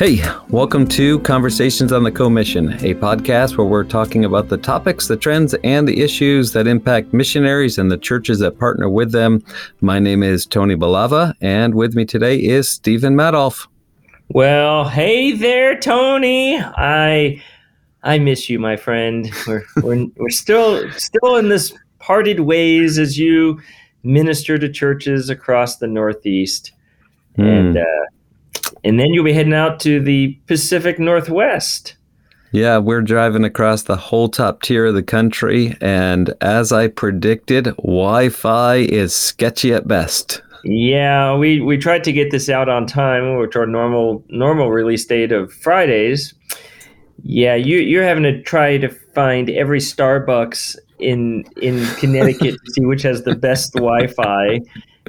Hey, 0.00 0.22
welcome 0.48 0.88
to 0.88 1.18
Conversations 1.18 1.92
on 1.92 2.04
the 2.04 2.10
Commission, 2.10 2.72
a 2.72 2.94
podcast 2.94 3.58
where 3.58 3.66
we're 3.66 3.84
talking 3.84 4.24
about 4.24 4.48
the 4.48 4.56
topics, 4.56 5.08
the 5.08 5.16
trends, 5.18 5.52
and 5.62 5.86
the 5.86 6.00
issues 6.00 6.54
that 6.54 6.66
impact 6.66 7.12
missionaries 7.12 7.76
and 7.76 7.90
the 7.90 7.98
churches 7.98 8.38
that 8.38 8.58
partner 8.58 8.88
with 8.88 9.12
them. 9.12 9.44
My 9.82 9.98
name 9.98 10.22
is 10.22 10.46
Tony 10.46 10.74
Balava, 10.74 11.34
and 11.42 11.74
with 11.74 11.94
me 11.94 12.06
today 12.06 12.38
is 12.38 12.66
Stephen 12.66 13.14
Madoff. 13.14 13.66
Well, 14.30 14.88
hey 14.88 15.32
there, 15.32 15.78
Tony. 15.78 16.58
I 16.58 17.42
I 18.02 18.18
miss 18.20 18.48
you, 18.48 18.58
my 18.58 18.78
friend. 18.78 19.30
We're 19.46 19.64
we're, 19.82 20.06
we're 20.16 20.30
still 20.30 20.90
still 20.92 21.36
in 21.36 21.50
this 21.50 21.74
parted 21.98 22.40
ways 22.40 22.98
as 22.98 23.18
you 23.18 23.60
minister 24.02 24.56
to 24.56 24.70
churches 24.70 25.28
across 25.28 25.76
the 25.76 25.88
Northeast, 25.88 26.72
mm. 27.36 27.44
and. 27.46 27.76
Uh, 27.76 28.06
and 28.84 28.98
then 28.98 29.08
you'll 29.08 29.24
be 29.24 29.32
heading 29.32 29.54
out 29.54 29.80
to 29.80 30.00
the 30.00 30.38
Pacific 30.46 30.98
Northwest. 30.98 31.96
Yeah, 32.52 32.78
we're 32.78 33.02
driving 33.02 33.44
across 33.44 33.82
the 33.82 33.96
whole 33.96 34.28
top 34.28 34.62
tier 34.62 34.86
of 34.86 34.94
the 34.94 35.04
country, 35.04 35.76
and 35.80 36.34
as 36.40 36.72
I 36.72 36.88
predicted, 36.88 37.66
Wi-Fi 37.76 38.76
is 38.76 39.14
sketchy 39.14 39.72
at 39.72 39.86
best. 39.86 40.42
Yeah, 40.64 41.36
we 41.36 41.60
we 41.60 41.78
tried 41.78 42.04
to 42.04 42.12
get 42.12 42.32
this 42.32 42.48
out 42.48 42.68
on 42.68 42.86
time, 42.86 43.38
which 43.38 43.54
our 43.56 43.66
normal 43.66 44.24
normal 44.28 44.70
release 44.70 45.06
date 45.06 45.32
of 45.32 45.52
Fridays. 45.52 46.34
Yeah, 47.22 47.54
you 47.54 47.78
you're 47.78 48.04
having 48.04 48.24
to 48.24 48.42
try 48.42 48.78
to 48.78 48.88
find 48.88 49.48
every 49.50 49.78
Starbucks 49.78 50.76
in 50.98 51.44
in 51.62 51.86
Connecticut 51.96 52.54
to 52.54 52.72
see 52.72 52.84
which 52.84 53.02
has 53.02 53.22
the 53.22 53.36
best 53.36 53.74
Wi-Fi, 53.74 54.60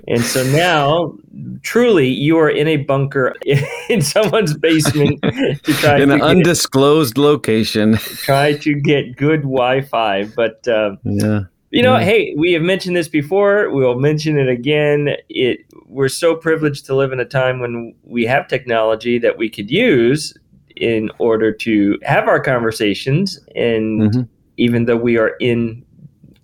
and 0.07 0.21
so 0.21 0.43
now, 0.43 1.13
truly, 1.61 2.07
you 2.07 2.37
are 2.37 2.49
in 2.49 2.67
a 2.67 2.77
bunker 2.77 3.35
in 3.89 4.01
someone's 4.01 4.55
basement 4.55 5.21
to 5.21 5.73
try 5.73 5.99
in 5.99 6.07
to 6.07 6.13
an 6.13 6.19
get, 6.19 6.21
undisclosed 6.21 7.17
location. 7.17 7.97
Try 7.97 8.53
to 8.53 8.73
get 8.73 9.15
good 9.15 9.41
Wi-Fi, 9.41 10.25
but 10.35 10.67
uh, 10.67 10.95
yeah. 11.03 11.41
You 11.71 11.81
know, 11.81 11.97
yeah. 11.97 12.03
hey, 12.03 12.35
we 12.37 12.51
have 12.51 12.63
mentioned 12.63 12.97
this 12.97 13.07
before. 13.07 13.69
We 13.69 13.81
will 13.81 13.97
mention 13.97 14.37
it 14.37 14.49
again. 14.49 15.15
It 15.29 15.65
we're 15.85 16.09
so 16.09 16.35
privileged 16.35 16.85
to 16.87 16.95
live 16.95 17.13
in 17.13 17.19
a 17.19 17.25
time 17.25 17.59
when 17.59 17.93
we 18.03 18.25
have 18.25 18.47
technology 18.47 19.19
that 19.19 19.37
we 19.37 19.49
could 19.49 19.71
use 19.71 20.33
in 20.75 21.09
order 21.19 21.51
to 21.51 21.97
have 22.03 22.27
our 22.27 22.41
conversations, 22.41 23.39
and 23.55 24.01
mm-hmm. 24.01 24.21
even 24.57 24.85
though 24.85 24.97
we 24.97 25.17
are 25.17 25.35
in 25.39 25.85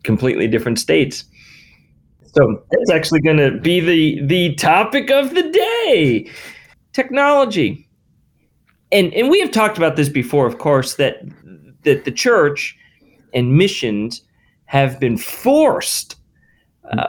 completely 0.04 0.48
different 0.48 0.80
states. 0.80 1.26
So 2.38 2.64
that's 2.70 2.92
actually 2.92 3.22
going 3.22 3.38
to 3.38 3.52
be 3.60 3.80
the 3.80 4.22
the 4.26 4.54
topic 4.56 5.10
of 5.10 5.34
the 5.34 5.50
day: 5.50 6.30
technology. 6.94 7.90
And 8.92 9.14
and 9.14 9.30
we 9.30 9.40
have 9.42 9.52
talked 9.52 9.78
about 9.78 9.96
this 9.96 10.10
before, 10.10 10.46
of 10.46 10.60
course, 10.60 10.96
that 10.96 11.18
that 11.84 12.06
the 12.06 12.12
church 12.12 12.78
and 13.34 13.58
missions 13.58 14.22
have 14.66 15.00
been 15.00 15.18
forced, 15.18 16.16
uh, 16.92 17.08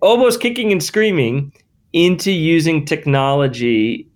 almost 0.00 0.40
kicking 0.40 0.70
and 0.70 0.82
screaming, 0.82 1.52
into 1.92 2.30
using 2.30 2.84
technology 2.84 4.08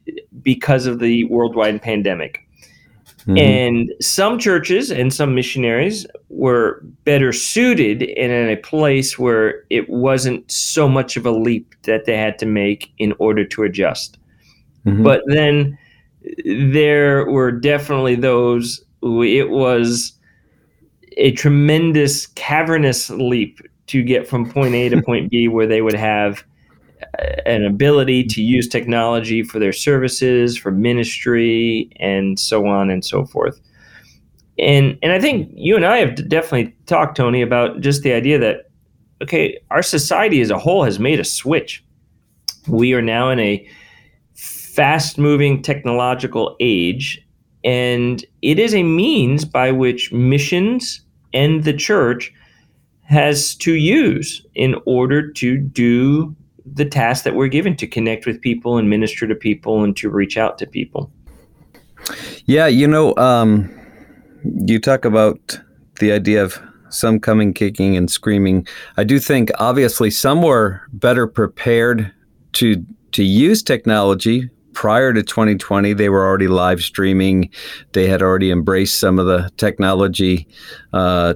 because 0.42 0.86
of 0.86 1.00
the 1.00 1.24
worldwide 1.24 1.82
pandemic. 1.82 2.45
Mm-hmm. 3.26 3.38
And 3.38 3.92
some 4.00 4.38
churches 4.38 4.92
and 4.92 5.12
some 5.12 5.34
missionaries 5.34 6.06
were 6.28 6.80
better 7.04 7.32
suited 7.32 8.02
and 8.02 8.30
in 8.32 8.48
a 8.48 8.56
place 8.56 9.18
where 9.18 9.64
it 9.68 9.88
wasn't 9.90 10.48
so 10.50 10.88
much 10.88 11.16
of 11.16 11.26
a 11.26 11.32
leap 11.32 11.74
that 11.82 12.04
they 12.04 12.16
had 12.16 12.38
to 12.38 12.46
make 12.46 12.92
in 12.98 13.12
order 13.18 13.44
to 13.44 13.64
adjust. 13.64 14.18
Mm-hmm. 14.84 15.02
But 15.02 15.22
then 15.26 15.76
there 16.44 17.28
were 17.28 17.50
definitely 17.50 18.14
those 18.14 18.84
who 19.00 19.22
it 19.22 19.50
was 19.50 20.12
a 21.16 21.32
tremendous 21.32 22.26
cavernous 22.28 23.10
leap 23.10 23.60
to 23.88 24.02
get 24.02 24.28
from 24.28 24.48
point 24.48 24.74
A 24.74 24.88
to 24.90 25.02
point 25.02 25.30
B 25.30 25.48
where 25.48 25.66
they 25.66 25.82
would 25.82 25.94
have 25.94 26.44
an 27.44 27.64
ability 27.64 28.24
to 28.24 28.42
use 28.42 28.68
technology 28.68 29.42
for 29.42 29.58
their 29.58 29.72
services, 29.72 30.56
for 30.56 30.70
ministry, 30.70 31.90
and 31.96 32.38
so 32.38 32.66
on 32.66 32.90
and 32.90 33.04
so 33.04 33.24
forth. 33.24 33.60
And 34.58 34.98
and 35.02 35.12
I 35.12 35.20
think 35.20 35.50
you 35.54 35.76
and 35.76 35.84
I 35.84 35.98
have 35.98 36.28
definitely 36.28 36.74
talked, 36.86 37.16
Tony, 37.16 37.42
about 37.42 37.80
just 37.80 38.02
the 38.02 38.12
idea 38.12 38.38
that 38.38 38.70
okay, 39.22 39.58
our 39.70 39.82
society 39.82 40.40
as 40.40 40.50
a 40.50 40.58
whole 40.58 40.84
has 40.84 40.98
made 40.98 41.20
a 41.20 41.24
switch. 41.24 41.84
We 42.68 42.92
are 42.94 43.02
now 43.02 43.30
in 43.30 43.38
a 43.38 43.66
fast-moving 44.34 45.62
technological 45.62 46.56
age, 46.60 47.26
and 47.64 48.24
it 48.42 48.58
is 48.58 48.74
a 48.74 48.82
means 48.82 49.44
by 49.44 49.70
which 49.70 50.12
missions 50.12 51.00
and 51.32 51.64
the 51.64 51.72
church 51.72 52.32
has 53.02 53.54
to 53.54 53.74
use 53.74 54.44
in 54.54 54.74
order 54.84 55.30
to 55.32 55.56
do 55.56 56.34
the 56.74 56.84
task 56.84 57.24
that 57.24 57.34
we're 57.34 57.48
given 57.48 57.76
to 57.76 57.86
connect 57.86 58.26
with 58.26 58.40
people 58.40 58.78
and 58.78 58.90
minister 58.90 59.26
to 59.26 59.34
people 59.34 59.84
and 59.84 59.96
to 59.96 60.10
reach 60.10 60.36
out 60.36 60.58
to 60.58 60.66
people. 60.66 61.10
Yeah, 62.44 62.66
you 62.66 62.86
know, 62.86 63.14
um, 63.16 63.70
you 64.66 64.78
talk 64.78 65.04
about 65.04 65.58
the 66.00 66.12
idea 66.12 66.42
of 66.42 66.60
some 66.90 67.18
coming 67.18 67.52
kicking 67.52 67.96
and 67.96 68.10
screaming. 68.10 68.66
I 68.96 69.04
do 69.04 69.18
think 69.18 69.50
obviously 69.58 70.10
some 70.10 70.42
were 70.42 70.82
better 70.92 71.26
prepared 71.26 72.12
to 72.54 72.84
to 73.12 73.22
use 73.22 73.62
technology 73.62 74.50
prior 74.72 75.12
to 75.14 75.22
2020 75.22 75.94
they 75.94 76.10
were 76.10 76.22
already 76.22 76.48
live 76.48 76.82
streaming 76.82 77.48
they 77.92 78.06
had 78.06 78.20
already 78.20 78.50
embraced 78.50 79.00
some 79.00 79.18
of 79.18 79.24
the 79.24 79.50
technology 79.56 80.46
uh, 80.92 81.32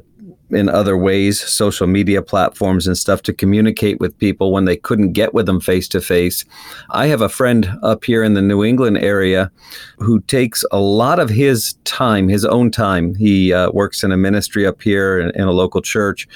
in 0.52 0.68
other 0.68 0.96
ways, 0.96 1.40
social 1.40 1.86
media 1.86 2.22
platforms 2.22 2.86
and 2.86 2.96
stuff 2.96 3.22
to 3.22 3.32
communicate 3.32 4.00
with 4.00 4.18
people 4.18 4.52
when 4.52 4.64
they 4.64 4.76
couldn't 4.76 5.12
get 5.12 5.34
with 5.34 5.46
them 5.46 5.60
face 5.60 5.88
to 5.88 6.00
face. 6.00 6.44
I 6.90 7.06
have 7.06 7.20
a 7.20 7.28
friend 7.28 7.70
up 7.82 8.04
here 8.04 8.22
in 8.22 8.34
the 8.34 8.42
New 8.42 8.64
England 8.64 8.98
area 8.98 9.50
who 9.98 10.20
takes 10.20 10.64
a 10.72 10.80
lot 10.80 11.18
of 11.18 11.28
his 11.28 11.74
time, 11.84 12.28
his 12.28 12.44
own 12.44 12.70
time. 12.70 13.14
He 13.14 13.52
uh, 13.52 13.70
works 13.70 14.02
in 14.02 14.12
a 14.12 14.16
ministry 14.16 14.66
up 14.66 14.82
here 14.82 15.20
in, 15.20 15.30
in 15.30 15.42
a 15.42 15.52
local 15.52 15.82
church, 15.82 16.28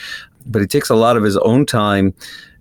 but 0.46 0.60
he 0.60 0.68
takes 0.68 0.90
a 0.90 0.96
lot 0.96 1.16
of 1.16 1.22
his 1.22 1.36
own 1.38 1.66
time 1.66 2.14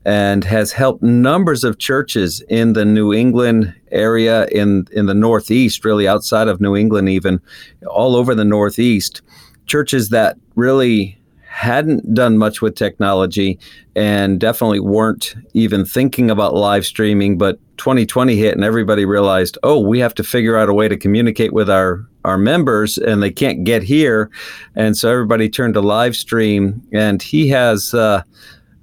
and 0.05 0.43
has 0.43 0.71
helped 0.71 1.01
numbers 1.01 1.63
of 1.63 1.79
churches 1.79 2.41
in 2.49 2.73
the 2.73 2.83
New 2.83 3.13
England 3.13 3.73
area, 3.91 4.45
in 4.47 4.85
in 4.91 5.05
the 5.05 5.13
Northeast, 5.13 5.85
really 5.85 6.07
outside 6.07 6.47
of 6.47 6.59
New 6.59 6.75
England, 6.75 7.09
even 7.09 7.39
all 7.87 8.15
over 8.15 8.35
the 8.35 8.43
Northeast, 8.43 9.21
churches 9.65 10.09
that 10.09 10.37
really 10.55 11.17
hadn't 11.53 12.13
done 12.13 12.37
much 12.37 12.61
with 12.61 12.75
technology 12.75 13.59
and 13.95 14.39
definitely 14.39 14.79
weren't 14.79 15.35
even 15.53 15.85
thinking 15.85 16.31
about 16.31 16.55
live 16.55 16.85
streaming 16.85 17.37
but 17.37 17.59
2020 17.77 18.35
hit 18.35 18.55
and 18.55 18.63
everybody 18.63 19.05
realized 19.05 19.57
oh 19.63 19.79
we 19.79 19.99
have 19.99 20.15
to 20.15 20.23
figure 20.23 20.57
out 20.57 20.67
a 20.67 20.73
way 20.73 20.87
to 20.87 20.97
communicate 20.97 21.53
with 21.53 21.69
our 21.69 22.07
our 22.25 22.37
members 22.37 22.97
and 22.97 23.21
they 23.21 23.31
can't 23.31 23.63
get 23.63 23.83
here. 23.83 24.29
And 24.75 24.97
so 24.97 25.11
everybody 25.11 25.49
turned 25.49 25.73
to 25.75 25.81
live 25.81 26.15
stream 26.15 26.81
and 26.93 27.21
he 27.21 27.47
has 27.49 27.93
uh, 27.93 28.23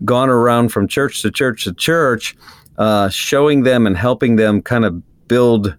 gone 0.04 0.28
around 0.28 0.70
from 0.70 0.88
church 0.88 1.22
to 1.22 1.30
church 1.30 1.64
to 1.64 1.74
church 1.74 2.36
uh, 2.78 3.08
showing 3.08 3.62
them 3.62 3.86
and 3.86 3.96
helping 3.96 4.36
them 4.36 4.62
kind 4.62 4.84
of 4.84 5.02
build 5.28 5.76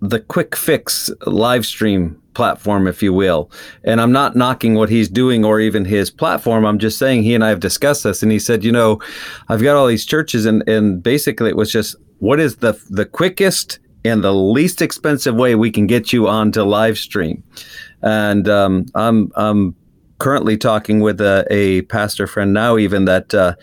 the 0.00 0.20
quick 0.20 0.54
fix 0.54 1.10
live 1.26 1.66
stream 1.66 2.17
platform, 2.34 2.86
if 2.86 3.02
you 3.02 3.12
will. 3.12 3.50
And 3.84 4.00
I'm 4.00 4.12
not 4.12 4.36
knocking 4.36 4.74
what 4.74 4.88
he's 4.88 5.08
doing 5.08 5.44
or 5.44 5.60
even 5.60 5.84
his 5.84 6.10
platform. 6.10 6.64
I'm 6.64 6.78
just 6.78 6.98
saying 6.98 7.22
he 7.22 7.34
and 7.34 7.44
I 7.44 7.48
have 7.48 7.60
discussed 7.60 8.04
this. 8.04 8.22
And 8.22 8.30
he 8.30 8.38
said, 8.38 8.64
you 8.64 8.72
know, 8.72 9.00
I've 9.48 9.62
got 9.62 9.76
all 9.76 9.86
these 9.86 10.06
churches, 10.06 10.46
and, 10.46 10.68
and 10.68 11.02
basically 11.02 11.50
it 11.50 11.56
was 11.56 11.72
just 11.72 11.96
what 12.18 12.40
is 12.40 12.56
the 12.56 12.80
the 12.90 13.06
quickest 13.06 13.78
and 14.04 14.22
the 14.22 14.32
least 14.32 14.80
expensive 14.80 15.34
way 15.34 15.54
we 15.54 15.70
can 15.70 15.86
get 15.86 16.12
you 16.12 16.28
onto 16.28 16.62
live 16.62 16.98
stream. 16.98 17.42
And 18.02 18.48
um, 18.48 18.86
I'm 18.94 19.32
I'm 19.34 19.74
currently 20.18 20.56
talking 20.56 21.00
with 21.00 21.20
a, 21.20 21.46
a 21.50 21.82
pastor 21.82 22.26
friend 22.26 22.52
now, 22.52 22.76
even 22.76 23.04
that. 23.06 23.34
Uh, 23.34 23.54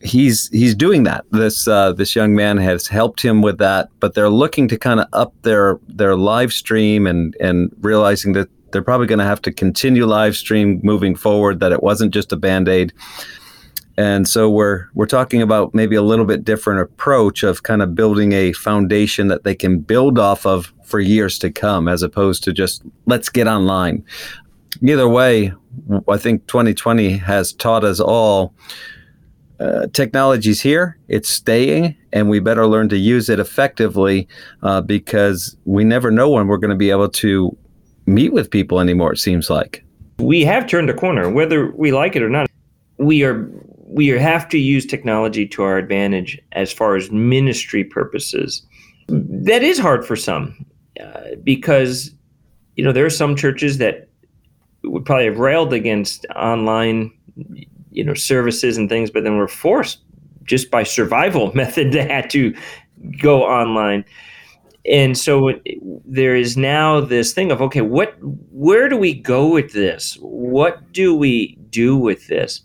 he's 0.00 0.48
he's 0.48 0.74
doing 0.74 1.04
that. 1.04 1.24
This 1.30 1.68
uh, 1.68 1.92
this 1.92 2.16
young 2.16 2.34
man 2.34 2.56
has 2.58 2.86
helped 2.86 3.22
him 3.22 3.42
with 3.42 3.58
that, 3.58 3.88
but 4.00 4.14
they're 4.14 4.30
looking 4.30 4.68
to 4.68 4.78
kind 4.78 5.00
of 5.00 5.06
up 5.12 5.34
their 5.42 5.78
their 5.88 6.16
live 6.16 6.52
stream 6.52 7.06
and 7.06 7.36
and 7.40 7.74
realizing 7.80 8.32
that 8.32 8.48
they're 8.72 8.82
probably 8.82 9.06
going 9.06 9.18
to 9.18 9.24
have 9.24 9.42
to 9.42 9.52
continue 9.52 10.06
live 10.06 10.36
stream 10.36 10.80
moving 10.82 11.14
forward. 11.14 11.60
That 11.60 11.72
it 11.72 11.82
wasn't 11.82 12.14
just 12.14 12.32
a 12.32 12.36
band 12.36 12.68
aid. 12.68 12.92
And 13.96 14.26
so 14.26 14.48
we're 14.48 14.86
we're 14.94 15.06
talking 15.06 15.42
about 15.42 15.74
maybe 15.74 15.96
a 15.96 16.02
little 16.02 16.24
bit 16.24 16.44
different 16.44 16.80
approach 16.80 17.42
of 17.42 17.64
kind 17.64 17.82
of 17.82 17.94
building 17.94 18.32
a 18.32 18.52
foundation 18.52 19.28
that 19.28 19.44
they 19.44 19.54
can 19.54 19.80
build 19.80 20.18
off 20.18 20.46
of 20.46 20.72
for 20.84 21.00
years 21.00 21.38
to 21.40 21.50
come, 21.50 21.86
as 21.86 22.02
opposed 22.02 22.42
to 22.44 22.52
just 22.52 22.82
let's 23.06 23.28
get 23.28 23.46
online. 23.46 24.04
Either 24.82 25.08
way, 25.08 25.52
I 26.08 26.16
think 26.16 26.46
2020 26.46 27.18
has 27.18 27.52
taught 27.52 27.84
us 27.84 28.00
all 28.00 28.54
uh, 29.60 29.86
technology's 29.92 30.60
here, 30.60 30.98
it's 31.08 31.28
staying, 31.28 31.94
and 32.12 32.30
we 32.30 32.40
better 32.40 32.66
learn 32.66 32.88
to 32.88 32.96
use 32.96 33.28
it 33.28 33.38
effectively 33.38 34.26
uh, 34.62 34.80
because 34.80 35.56
we 35.66 35.84
never 35.84 36.10
know 36.10 36.30
when 36.30 36.46
we're 36.46 36.56
going 36.56 36.70
to 36.70 36.76
be 36.76 36.90
able 36.90 37.10
to 37.10 37.56
meet 38.06 38.32
with 38.32 38.50
people 38.50 38.80
anymore. 38.80 39.12
It 39.12 39.18
seems 39.18 39.50
like 39.50 39.84
we 40.18 40.44
have 40.44 40.66
turned 40.66 40.88
a 40.88 40.94
corner, 40.94 41.30
whether 41.30 41.70
we 41.72 41.92
like 41.92 42.16
it 42.16 42.22
or 42.22 42.30
not. 42.30 42.48
We 42.96 43.22
are 43.22 43.50
we 43.86 44.06
have 44.08 44.48
to 44.48 44.58
use 44.58 44.86
technology 44.86 45.46
to 45.48 45.62
our 45.62 45.76
advantage 45.76 46.40
as 46.52 46.72
far 46.72 46.96
as 46.96 47.10
ministry 47.10 47.82
purposes. 47.84 48.62
That 49.08 49.62
is 49.62 49.78
hard 49.78 50.06
for 50.06 50.16
some 50.16 50.64
uh, 51.02 51.36
because 51.42 52.12
you 52.76 52.84
know 52.84 52.92
there 52.92 53.04
are 53.04 53.10
some 53.10 53.36
churches 53.36 53.78
that 53.78 54.08
would 54.84 55.04
probably 55.04 55.26
have 55.26 55.38
railed 55.38 55.72
against 55.72 56.24
online 56.34 57.10
you 57.90 58.04
know 58.04 58.14
services 58.14 58.76
and 58.76 58.88
things, 58.88 59.10
but 59.10 59.24
then 59.24 59.36
were 59.36 59.48
forced 59.48 60.00
just 60.44 60.70
by 60.70 60.82
survival 60.82 61.52
method 61.54 61.92
they 61.92 62.06
had 62.06 62.30
to 62.30 62.54
go 63.20 63.42
online. 63.42 64.04
And 64.86 65.16
so 65.16 65.52
there 66.06 66.34
is 66.34 66.56
now 66.56 67.00
this 67.00 67.32
thing 67.32 67.50
of 67.52 67.60
okay, 67.62 67.82
what 67.82 68.14
where 68.50 68.88
do 68.88 68.96
we 68.96 69.14
go 69.14 69.48
with 69.48 69.72
this? 69.72 70.16
What 70.20 70.92
do 70.92 71.14
we 71.14 71.56
do 71.70 71.96
with 71.96 72.26
this? 72.28 72.62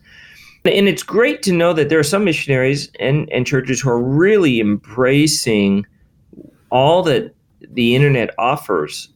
And 0.63 0.87
it's 0.87 1.03
great 1.03 1.43
to 1.43 1.51
know 1.51 1.73
that 1.73 1.89
there 1.89 1.99
are 1.99 2.03
some 2.03 2.23
missionaries 2.23 2.89
and, 2.99 3.31
and 3.31 3.45
churches 3.45 3.81
who 3.81 3.89
are 3.89 4.01
really 4.01 4.59
embracing 4.59 5.85
all 6.71 7.03
that 7.03 7.35
the 7.71 7.95
internet 7.95 8.33
offers, 8.39 9.09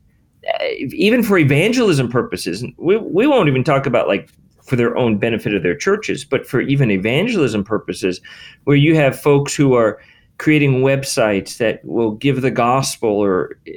uh, 0.47 0.63
even 0.77 1.23
for 1.23 1.39
evangelism 1.39 2.07
purposes. 2.09 2.63
We, 2.77 2.97
we 2.97 3.25
won't 3.25 3.49
even 3.49 3.63
talk 3.63 3.87
about 3.87 4.07
like 4.07 4.29
for 4.69 4.75
their 4.75 4.95
own 4.97 5.17
benefit 5.17 5.53
of 5.53 5.63
their 5.63 5.75
churches, 5.75 6.23
but 6.23 6.47
for 6.47 6.61
even 6.61 6.91
evangelism 6.91 7.63
purposes, 7.63 8.21
where 8.65 8.77
you 8.77 8.95
have 8.95 9.19
folks 9.19 9.55
who 9.55 9.73
are 9.73 9.99
creating 10.37 10.81
websites 10.81 11.57
that 11.57 11.83
will 11.83 12.11
give 12.11 12.41
the 12.41 12.51
gospel 12.51 13.09
or 13.09 13.59
uh, 13.67 13.71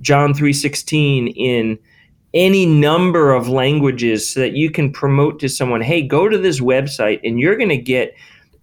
John 0.00 0.32
3:16 0.32 1.32
in 1.36 1.78
any 2.34 2.66
number 2.66 3.32
of 3.32 3.48
languages 3.48 4.32
so 4.32 4.40
that 4.40 4.52
you 4.52 4.70
can 4.70 4.92
promote 4.92 5.40
to 5.40 5.48
someone, 5.48 5.80
hey, 5.80 6.02
go 6.02 6.28
to 6.28 6.38
this 6.38 6.60
website 6.60 7.20
and 7.24 7.40
you're 7.40 7.56
going 7.56 7.70
to 7.70 7.76
get 7.78 8.14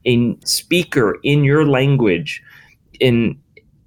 a 0.05 0.35
speaker 0.45 1.17
in 1.23 1.43
your 1.43 1.67
language 1.67 2.41
in 2.99 3.37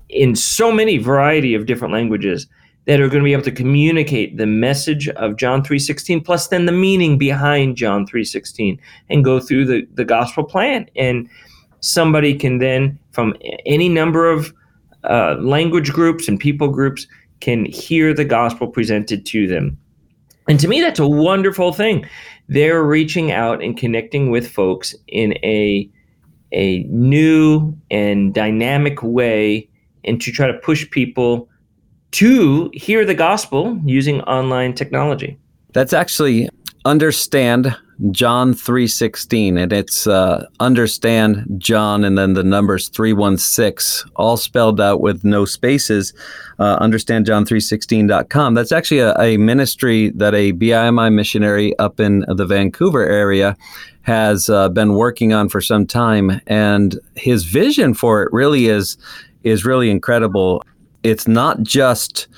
in 0.09 0.35
so 0.35 0.73
many 0.73 0.99
variety 0.99 1.55
of 1.55 1.67
different 1.67 1.93
languages 1.93 2.47
that 2.89 3.01
are 3.01 3.09
going 3.09 3.21
to 3.21 3.25
be 3.25 3.35
able 3.35 3.43
to 3.43 3.53
communicate 3.53 4.39
the 4.39 4.47
message 4.47 5.11
of 5.11 5.37
John 5.37 5.63
3:16 5.63 6.25
plus 6.25 6.49
then 6.49 6.65
the 6.65 6.73
meaning 6.73 7.19
behind 7.19 7.77
John 7.77 8.07
3:16 8.07 8.79
and 9.11 9.23
go 9.23 9.39
through 9.39 9.67
the 9.67 9.87
the 9.95 10.07
gospel 10.07 10.43
plan 10.43 10.87
and 10.97 11.29
somebody 11.81 12.35
can 12.35 12.59
then 12.59 12.99
from 13.13 13.37
any 13.67 13.91
number 13.91 14.31
of 14.31 14.55
uh, 15.05 15.37
language 15.39 15.93
groups 15.93 16.29
and 16.29 16.41
people 16.41 16.69
groups 16.69 17.07
can 17.41 17.67
hear 17.67 18.15
the 18.15 18.25
gospel 18.25 18.67
presented 18.67 19.25
to 19.27 19.47
them. 19.47 19.77
And 20.49 20.59
to 20.59 20.67
me 20.67 20.81
that's 20.81 20.99
a 20.99 21.07
wonderful 21.07 21.75
thing. 21.75 22.07
They're 22.49 22.83
reaching 22.83 23.31
out 23.31 23.63
and 23.63 23.77
connecting 23.77 24.31
with 24.31 24.51
folks 24.51 24.95
in 25.09 25.35
a 25.45 25.87
a 26.53 26.85
new 26.85 27.77
and 27.91 28.33
dynamic 28.33 29.03
way 29.03 29.69
and 30.05 30.19
to 30.23 30.33
try 30.33 30.47
to 30.47 30.55
push 30.55 30.91
people 30.91 31.51
to 32.13 32.71
hear 32.73 33.05
the 33.05 33.15
gospel 33.15 33.79
using 33.85 34.21
online 34.23 34.75
technology. 34.75 35.39
That's 35.73 35.93
actually 35.93 36.49
understand 36.85 37.77
John 38.13 38.55
3:16 38.55 39.59
and 39.61 39.73
it's 39.73 40.07
uh, 40.07 40.47
understand 40.61 41.45
John 41.59 42.05
and 42.05 42.17
then 42.17 42.35
the 42.35 42.45
numbers 42.45 42.89
316 42.89 44.09
all 44.15 44.37
spelled 44.37 44.81
out 44.81 45.01
with 45.01 45.25
no 45.25 45.45
spaces 45.45 46.15
uh, 46.61 46.79
understandjohn316.com 46.79 48.55
that's 48.55 48.71
actually 48.71 49.01
a, 49.01 49.19
a, 49.19 49.37
ministry 49.37 50.11
that 50.11 50.33
a 50.33 50.53
BIMI 50.53 51.13
missionary 51.13 51.77
up 51.81 51.99
in 51.99 52.25
the 52.29 52.47
Vancouver 52.47 53.05
area 53.05 53.57
has 54.03 54.49
uh, 54.49 54.69
been 54.69 54.95
working 54.95 55.33
on 55.33 55.49
for 55.49 55.61
some 55.61 55.85
time 55.85 56.41
and 56.47 57.01
his 57.17 57.45
vision 57.45 57.95
for 57.95 58.23
it 58.23 58.33
really 58.33 58.67
is 58.67 58.97
is 59.43 59.65
really 59.65 59.91
incredible 59.91 60.63
it's 61.03 61.29
not 61.29 61.63
just 61.63 62.29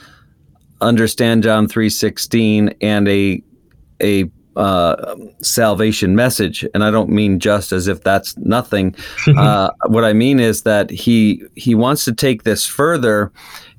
understand 0.80 1.42
John 1.42 1.66
3:16 1.66 2.74
and 2.80 3.08
a 3.08 3.42
a 4.02 4.30
uh, 4.56 5.14
salvation 5.42 6.16
message, 6.16 6.66
and 6.74 6.82
I 6.82 6.90
don't 6.90 7.10
mean 7.10 7.38
just 7.38 7.72
as 7.72 7.86
if 7.86 8.02
that's 8.02 8.36
nothing. 8.38 8.94
uh, 9.36 9.70
what 9.86 10.04
I 10.04 10.12
mean 10.12 10.40
is 10.40 10.62
that 10.62 10.90
he 10.90 11.42
he 11.54 11.74
wants 11.74 12.04
to 12.06 12.12
take 12.12 12.42
this 12.42 12.66
further 12.66 13.32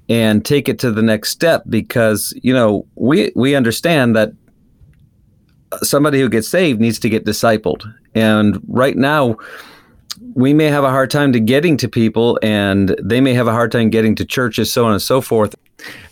and 0.10 0.44
take 0.44 0.68
it 0.68 0.80
to 0.80 0.92
the 0.92 1.02
next 1.02 1.30
step 1.30 1.64
because 1.70 2.34
you 2.42 2.54
know 2.54 2.86
we 2.96 3.32
we 3.36 3.56
understand 3.56 4.16
that 4.16 4.32
somebody 5.82 6.20
who 6.20 6.30
gets 6.30 6.48
saved 6.48 6.82
needs 6.82 7.00
to 7.00 7.10
get 7.10 7.26
discipled, 7.26 7.84
and 8.16 8.60
right 8.68 8.98
now 8.98 9.38
we 10.34 10.54
may 10.54 10.68
have 10.68 10.84
a 10.84 10.90
hard 10.90 11.10
time 11.10 11.32
to 11.34 11.40
getting 11.40 11.78
to 11.78 11.88
people 11.88 12.40
and 12.42 12.96
they 13.02 13.22
may 13.22 13.34
have 13.34 13.48
a 13.48 13.52
hard 13.52 13.72
time 13.72 13.90
getting 13.90 14.16
to 14.16 14.26
churches 14.26 14.72
so 14.72 14.86
on 14.86 14.92
and 14.92 15.02
so 15.02 15.22
forth. 15.22 15.56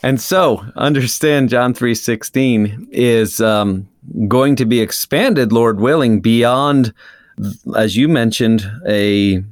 And 0.03 0.19
so 0.19 0.63
understand 0.75 1.49
john 1.49 1.73
3.16 1.73 2.87
is 2.91 3.39
um, 3.39 3.87
going 4.27 4.55
to 4.55 4.65
be 4.65 4.79
expanded 4.79 5.51
lord 5.51 5.79
willing 5.79 6.21
beyond 6.21 6.91
as 7.77 7.95
you 7.95 8.07
mentioned 8.07 8.69
a 8.87 9.43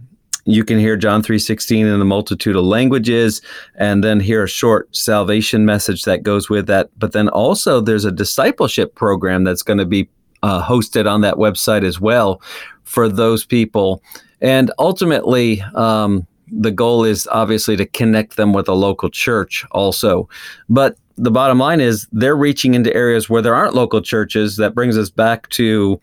you 0.46 0.64
can 0.64 0.80
hear 0.80 0.98
john 0.98 1.22
3.16 1.22 1.82
in 1.82 2.02
a 2.02 2.06
multitude 2.06 2.56
of 2.56 2.64
languages 2.64 3.42
and 3.76 4.04
then 4.04 4.20
hear 4.20 4.44
a 4.44 4.50
short 4.50 4.96
salvation 4.96 5.66
message 5.66 6.04
that 6.04 6.24
goes 6.24 6.50
with 6.50 6.66
that. 6.66 6.90
But 6.98 7.12
then 7.12 7.30
also 7.30 7.80
there's 7.80 8.06
a 8.06 8.12
discipleship 8.12 8.96
program 8.96 9.44
that's 9.44 9.62
going 9.62 9.78
to 9.78 9.86
be 9.86 10.10
uh, 10.42 10.64
hosted 10.64 11.10
on 11.10 11.22
that 11.22 11.36
website 11.36 11.84
as 11.84 12.00
well 12.00 12.42
for 12.84 13.10
those 13.10 13.46
people 13.46 14.02
and 14.42 14.72
ultimately, 14.80 15.62
um, 15.76 16.28
the 16.52 16.72
goal 16.72 17.04
is 17.04 17.28
obviously 17.32 17.76
to 17.76 17.86
connect 17.86 18.38
them 18.38 18.54
with 18.54 18.70
a 18.70 18.74
local 18.74 19.10
church 19.10 19.66
also. 19.72 20.30
But 20.70 20.98
the 21.18 21.32
bottom 21.32 21.60
line 21.60 21.82
is 21.82 22.08
they're 22.12 22.38
reaching 22.38 22.74
into 22.74 22.94
areas 22.96 23.30
where 23.30 23.42
there 23.42 23.56
aren't 23.56 23.74
local 23.74 24.02
churches. 24.02 24.58
That 24.58 24.76
brings 24.76 24.98
us 24.98 25.10
back 25.10 25.50
to 25.50 26.00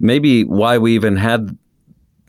maybe 0.00 0.44
why 0.44 0.76
we 0.78 0.94
even 0.94 1.16
had 1.16 1.56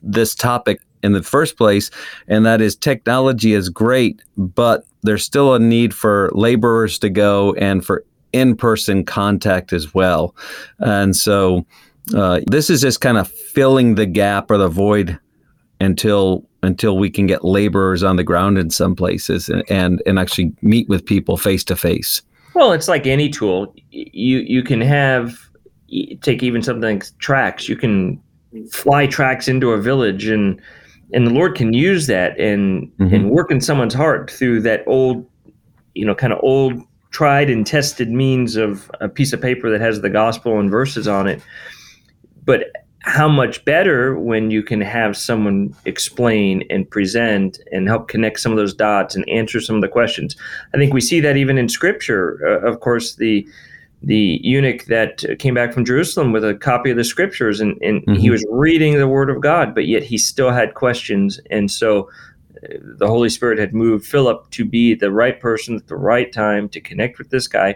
this 0.01 0.35
topic 0.35 0.79
in 1.03 1.13
the 1.13 1.23
first 1.23 1.57
place. 1.57 1.89
And 2.27 2.45
that 2.45 2.61
is 2.61 2.75
technology 2.75 3.53
is 3.53 3.69
great, 3.69 4.21
but 4.37 4.85
there's 5.03 5.23
still 5.23 5.53
a 5.53 5.59
need 5.59 5.93
for 5.93 6.31
laborers 6.33 6.99
to 6.99 7.09
go 7.09 7.53
and 7.55 7.85
for 7.85 8.05
in 8.33 8.55
person 8.55 9.03
contact 9.03 9.73
as 9.73 9.93
well. 9.93 10.35
And 10.79 11.15
so 11.15 11.65
uh, 12.15 12.41
this 12.47 12.69
is 12.69 12.81
just 12.81 13.01
kind 13.01 13.17
of 13.17 13.29
filling 13.29 13.95
the 13.95 14.05
gap 14.05 14.51
or 14.51 14.57
the 14.57 14.67
void 14.67 15.19
until 15.79 16.47
until 16.63 16.97
we 16.97 17.09
can 17.09 17.27
get 17.27 17.43
laborers 17.43 18.03
on 18.03 18.15
the 18.15 18.23
ground 18.23 18.57
in 18.57 18.69
some 18.69 18.95
places 18.95 19.49
and 19.49 19.63
and, 19.69 20.01
and 20.05 20.19
actually 20.19 20.53
meet 20.61 20.87
with 20.89 21.05
people 21.05 21.37
face 21.37 21.63
to 21.65 21.75
face. 21.75 22.21
Well, 22.55 22.71
it's 22.71 22.87
like 22.87 23.05
any 23.05 23.29
tool. 23.29 23.73
You 23.91 24.39
you 24.39 24.63
can 24.63 24.81
have 24.81 25.37
take 26.21 26.43
even 26.43 26.61
something 26.61 26.99
like 26.99 27.17
tracts. 27.19 27.69
You 27.69 27.75
can 27.75 28.21
fly 28.71 29.07
tracts 29.07 29.47
into 29.47 29.71
a 29.71 29.81
village 29.81 30.27
and 30.27 30.59
and 31.13 31.25
the 31.25 31.31
Lord 31.31 31.55
can 31.55 31.73
use 31.73 32.07
that 32.07 32.37
and 32.39 32.91
mm-hmm. 32.97 33.13
and 33.13 33.29
work 33.29 33.51
in 33.51 33.61
someone's 33.61 33.93
heart 33.93 34.29
through 34.29 34.61
that 34.61 34.83
old, 34.87 35.25
you 35.95 36.05
know, 36.05 36.15
kind 36.15 36.33
of 36.33 36.39
old 36.41 36.81
tried 37.11 37.49
and 37.49 37.65
tested 37.65 38.11
means 38.11 38.55
of 38.55 38.91
a 38.99 39.07
piece 39.07 39.33
of 39.33 39.41
paper 39.41 39.69
that 39.69 39.79
has 39.79 40.01
the 40.01 40.09
gospel 40.09 40.59
and 40.59 40.69
verses 40.69 41.07
on 41.07 41.27
it. 41.27 41.41
But 42.43 42.65
how 43.01 43.27
much 43.27 43.63
better 43.63 44.17
when 44.19 44.51
you 44.51 44.61
can 44.61 44.81
have 44.81 45.15
someone 45.15 45.73
explain 45.85 46.63
and 46.69 46.89
present 46.89 47.59
and 47.71 47.87
help 47.87 48.07
connect 48.07 48.39
some 48.39 48.51
of 48.51 48.57
those 48.57 48.73
dots 48.73 49.15
and 49.15 49.27
answer 49.29 49.61
some 49.61 49.75
of 49.75 49.81
the 49.81 49.87
questions. 49.87 50.35
I 50.73 50.77
think 50.77 50.93
we 50.93 51.01
see 51.01 51.19
that 51.21 51.37
even 51.37 51.57
in 51.57 51.69
scripture. 51.69 52.39
Uh, 52.45 52.67
of 52.67 52.79
course, 52.79 53.15
the 53.15 53.47
the 54.03 54.39
eunuch 54.43 54.85
that 54.85 55.23
came 55.39 55.55
back 55.55 55.73
from 55.73 55.83
Jerusalem 55.83 56.31
with 56.31 56.45
a 56.45 56.53
copy 56.53 56.91
of 56.91 56.97
the 56.97 57.03
scriptures 57.03 57.59
and, 57.59 57.81
and 57.81 58.01
mm-hmm. 58.03 58.13
he 58.13 58.29
was 58.29 58.45
reading 58.49 58.97
the 58.97 59.07
word 59.07 59.29
of 59.29 59.41
God, 59.41 59.73
but 59.73 59.87
yet 59.87 60.03
he 60.03 60.19
still 60.19 60.51
had 60.51 60.75
questions. 60.75 61.39
And 61.49 61.71
so 61.71 62.07
uh, 62.63 62.77
the 62.79 63.07
Holy 63.07 63.29
Spirit 63.29 63.57
had 63.57 63.73
moved 63.73 64.05
Philip 64.05 64.47
to 64.51 64.65
be 64.65 64.93
the 64.93 65.11
right 65.11 65.39
person 65.39 65.75
at 65.75 65.87
the 65.87 65.95
right 65.95 66.31
time 66.31 66.69
to 66.69 66.79
connect 66.79 67.17
with 67.17 67.31
this 67.31 67.47
guy. 67.47 67.73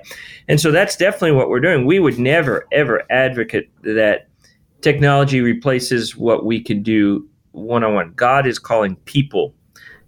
And 0.48 0.62
so 0.62 0.72
that's 0.72 0.96
definitely 0.96 1.32
what 1.32 1.50
we're 1.50 1.60
doing. 1.60 1.88
We 1.88 2.00
would 2.00 2.20
never, 2.20 2.68
ever 2.72 3.02
advocate 3.10 3.72
that 3.82 4.28
technology 4.82 5.42
replaces 5.42 6.16
what 6.16 6.46
we 6.46 6.62
can 6.62 6.84
do 6.84 7.28
one 7.52 7.84
on 7.84 7.94
one. 7.94 8.14
God 8.16 8.48
is 8.48 8.60
calling 8.60 8.96
people. 9.06 9.54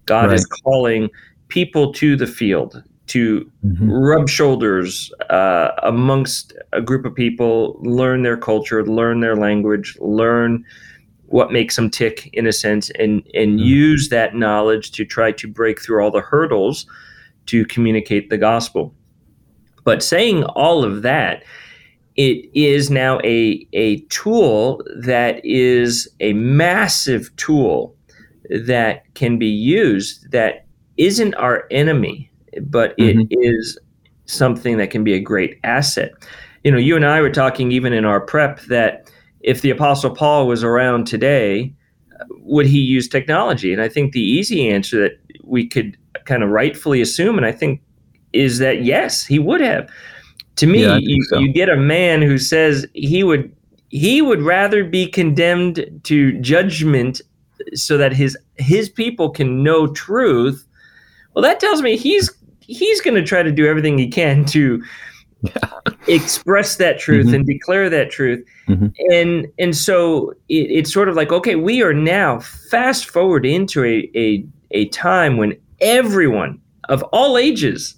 God 0.05 0.27
right. 0.27 0.35
is 0.35 0.45
calling 0.45 1.09
people 1.47 1.93
to 1.93 2.15
the 2.15 2.27
field 2.27 2.83
to 3.07 3.49
mm-hmm. 3.65 3.91
rub 3.91 4.29
shoulders 4.29 5.11
uh, 5.29 5.71
amongst 5.83 6.53
a 6.71 6.81
group 6.81 7.05
of 7.05 7.13
people, 7.13 7.79
learn 7.81 8.23
their 8.23 8.37
culture, 8.37 8.85
learn 8.85 9.19
their 9.19 9.35
language, 9.35 9.97
learn 9.99 10.63
what 11.33 11.51
makes 11.51 11.75
them 11.75 11.89
tick 11.89 12.29
in 12.33 12.45
a 12.45 12.53
sense 12.53 12.91
and 12.91 13.27
and 13.33 13.57
mm-hmm. 13.57 13.65
use 13.65 14.09
that 14.09 14.35
knowledge 14.35 14.91
to 14.91 15.03
try 15.03 15.31
to 15.31 15.47
break 15.47 15.81
through 15.81 16.03
all 16.03 16.11
the 16.11 16.21
hurdles 16.21 16.85
to 17.47 17.65
communicate 17.65 18.29
the 18.29 18.37
gospel 18.37 18.93
but 19.83 20.03
saying 20.03 20.43
all 20.43 20.83
of 20.83 21.01
that 21.01 21.43
it 22.15 22.49
is 22.53 22.89
now 22.89 23.19
a 23.23 23.67
a 23.73 23.99
tool 24.01 24.81
that 24.95 25.43
is 25.43 26.07
a 26.19 26.33
massive 26.33 27.35
tool 27.37 27.95
that 28.49 29.03
can 29.13 29.37
be 29.37 29.47
used 29.47 30.29
that 30.31 30.65
isn't 30.97 31.33
our 31.35 31.65
enemy 31.71 32.29
but 32.61 32.95
mm-hmm. 32.97 33.21
it 33.21 33.37
is 33.39 33.77
something 34.25 34.77
that 34.77 34.91
can 34.91 35.03
be 35.03 35.13
a 35.13 35.19
great 35.19 35.59
asset 35.63 36.11
you 36.63 36.71
know 36.71 36.77
you 36.77 36.95
and 36.95 37.05
i 37.05 37.19
were 37.19 37.31
talking 37.31 37.71
even 37.71 37.93
in 37.93 38.05
our 38.05 38.19
prep 38.19 38.59
that 38.61 39.09
if 39.43 39.61
the 39.61 39.69
Apostle 39.69 40.09
Paul 40.09 40.47
was 40.47 40.63
around 40.63 41.05
today, 41.05 41.73
would 42.39 42.65
he 42.65 42.79
use 42.79 43.07
technology? 43.07 43.71
And 43.71 43.81
I 43.81 43.89
think 43.89 44.13
the 44.13 44.21
easy 44.21 44.69
answer 44.69 44.99
that 45.01 45.19
we 45.43 45.67
could 45.67 45.97
kind 46.25 46.41
of 46.41 46.49
rightfully 46.49 47.01
assume, 47.01 47.37
and 47.37 47.45
I 47.45 47.51
think 47.51 47.81
is 48.31 48.57
that 48.59 48.83
yes, 48.83 49.25
he 49.25 49.37
would 49.37 49.61
have. 49.61 49.89
To 50.57 50.67
me, 50.67 50.83
yeah, 50.83 50.97
you, 50.97 51.23
so. 51.23 51.39
you 51.39 51.51
get 51.51 51.69
a 51.69 51.77
man 51.77 52.21
who 52.21 52.37
says 52.37 52.85
he 52.93 53.23
would 53.23 53.55
he 53.89 54.21
would 54.21 54.41
rather 54.41 54.83
be 54.83 55.07
condemned 55.07 56.01
to 56.03 56.39
judgment 56.39 57.21
so 57.73 57.97
that 57.97 58.13
his 58.13 58.37
his 58.57 58.89
people 58.89 59.29
can 59.29 59.63
know 59.63 59.87
truth. 59.87 60.65
Well, 61.33 61.43
that 61.43 61.59
tells 61.59 61.81
me 61.81 61.97
he's 61.97 62.29
he's 62.61 63.01
going 63.01 63.15
to 63.15 63.23
try 63.23 63.43
to 63.43 63.51
do 63.51 63.67
everything 63.67 63.97
he 63.97 64.09
can 64.09 64.45
to 64.45 64.83
yeah. 65.41 65.51
express 66.07 66.77
that 66.77 66.99
truth 66.99 67.27
mm-hmm. 67.27 67.35
and 67.35 67.45
declare 67.45 67.89
that 67.89 68.11
truth. 68.11 68.45
Mm-hmm. 68.67 68.87
And 69.11 69.47
and 69.59 69.75
so 69.75 70.31
it, 70.49 70.71
it's 70.71 70.93
sort 70.93 71.09
of 71.09 71.15
like, 71.15 71.31
okay, 71.31 71.55
we 71.55 71.81
are 71.81 71.93
now 71.93 72.39
fast 72.39 73.09
forward 73.09 73.45
into 73.45 73.83
a, 73.83 74.09
a 74.15 74.45
a 74.71 74.85
time 74.89 75.37
when 75.37 75.57
everyone 75.81 76.59
of 76.89 77.03
all 77.11 77.37
ages 77.37 77.95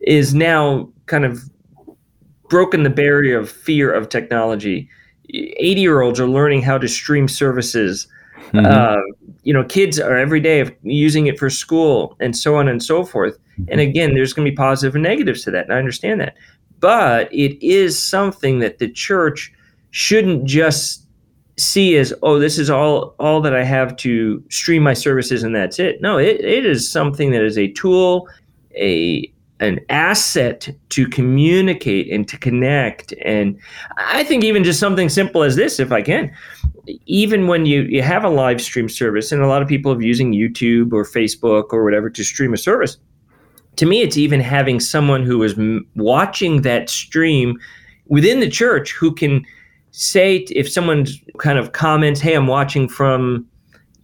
is 0.00 0.34
now 0.34 0.88
kind 1.06 1.24
of 1.24 1.42
broken 2.48 2.82
the 2.82 2.90
barrier 2.90 3.38
of 3.38 3.50
fear 3.50 3.92
of 3.92 4.08
technology. 4.08 4.88
80 5.30 5.80
year 5.80 6.00
olds 6.02 6.20
are 6.20 6.28
learning 6.28 6.62
how 6.62 6.78
to 6.78 6.88
stream 6.88 7.28
services. 7.28 8.06
Mm-hmm. 8.52 8.66
Uh, 8.66 8.96
you 9.42 9.52
know, 9.52 9.64
kids 9.64 9.98
are 9.98 10.16
every 10.16 10.40
day 10.40 10.76
using 10.82 11.26
it 11.26 11.38
for 11.38 11.50
school 11.50 12.16
and 12.20 12.36
so 12.36 12.56
on 12.56 12.68
and 12.68 12.82
so 12.82 13.04
forth. 13.04 13.38
And 13.56 13.68
mm-hmm. 13.68 13.80
again, 13.80 14.14
there's 14.14 14.32
going 14.32 14.46
to 14.46 14.50
be 14.50 14.56
positive 14.56 14.94
and 14.94 15.02
negatives 15.02 15.42
to 15.44 15.50
that. 15.50 15.64
And 15.64 15.72
I 15.72 15.78
understand 15.78 16.20
that 16.20 16.36
but 16.80 17.32
it 17.32 17.64
is 17.66 18.02
something 18.02 18.58
that 18.60 18.78
the 18.78 18.90
church 18.90 19.52
shouldn't 19.90 20.44
just 20.44 21.04
see 21.58 21.96
as 21.96 22.12
oh 22.22 22.38
this 22.38 22.58
is 22.58 22.68
all 22.68 23.14
all 23.18 23.40
that 23.40 23.54
i 23.54 23.64
have 23.64 23.96
to 23.96 24.42
stream 24.50 24.82
my 24.82 24.92
services 24.92 25.42
and 25.42 25.56
that's 25.56 25.78
it 25.78 26.02
no 26.02 26.18
it, 26.18 26.38
it 26.40 26.66
is 26.66 26.90
something 26.90 27.30
that 27.30 27.42
is 27.42 27.56
a 27.56 27.72
tool 27.72 28.28
a 28.76 29.32
an 29.60 29.80
asset 29.88 30.68
to 30.90 31.08
communicate 31.08 32.12
and 32.12 32.28
to 32.28 32.36
connect. 32.36 33.14
And 33.24 33.58
i 33.96 34.22
think 34.24 34.44
even 34.44 34.64
just 34.64 34.80
something 34.80 35.08
simple 35.08 35.42
as 35.42 35.56
this 35.56 35.80
if 35.80 35.92
i 35.92 36.02
can 36.02 36.30
even 37.06 37.48
when 37.48 37.66
you, 37.66 37.82
you 37.82 38.00
have 38.00 38.22
a 38.22 38.28
live 38.28 38.60
stream 38.60 38.88
service 38.88 39.32
and 39.32 39.42
a 39.42 39.48
lot 39.48 39.60
of 39.60 39.66
people 39.66 39.92
are 39.92 40.00
using 40.02 40.32
youtube 40.32 40.92
or 40.92 41.04
facebook 41.04 41.72
or 41.72 41.82
whatever 41.82 42.08
to 42.10 42.22
stream 42.22 42.52
a 42.54 42.56
service 42.56 42.98
to 43.76 43.86
me, 43.86 44.02
it's 44.02 44.16
even 44.16 44.40
having 44.40 44.80
someone 44.80 45.22
who 45.22 45.42
is 45.42 45.58
m- 45.58 45.86
watching 45.94 46.62
that 46.62 46.88
stream 46.88 47.58
within 48.08 48.40
the 48.40 48.48
church 48.48 48.92
who 48.92 49.14
can 49.14 49.44
say 49.90 50.38
if 50.50 50.70
someone 50.70 51.06
kind 51.38 51.58
of 51.58 51.72
comments, 51.72 52.20
"Hey, 52.20 52.34
I'm 52.34 52.46
watching 52.46 52.88
from 52.88 53.46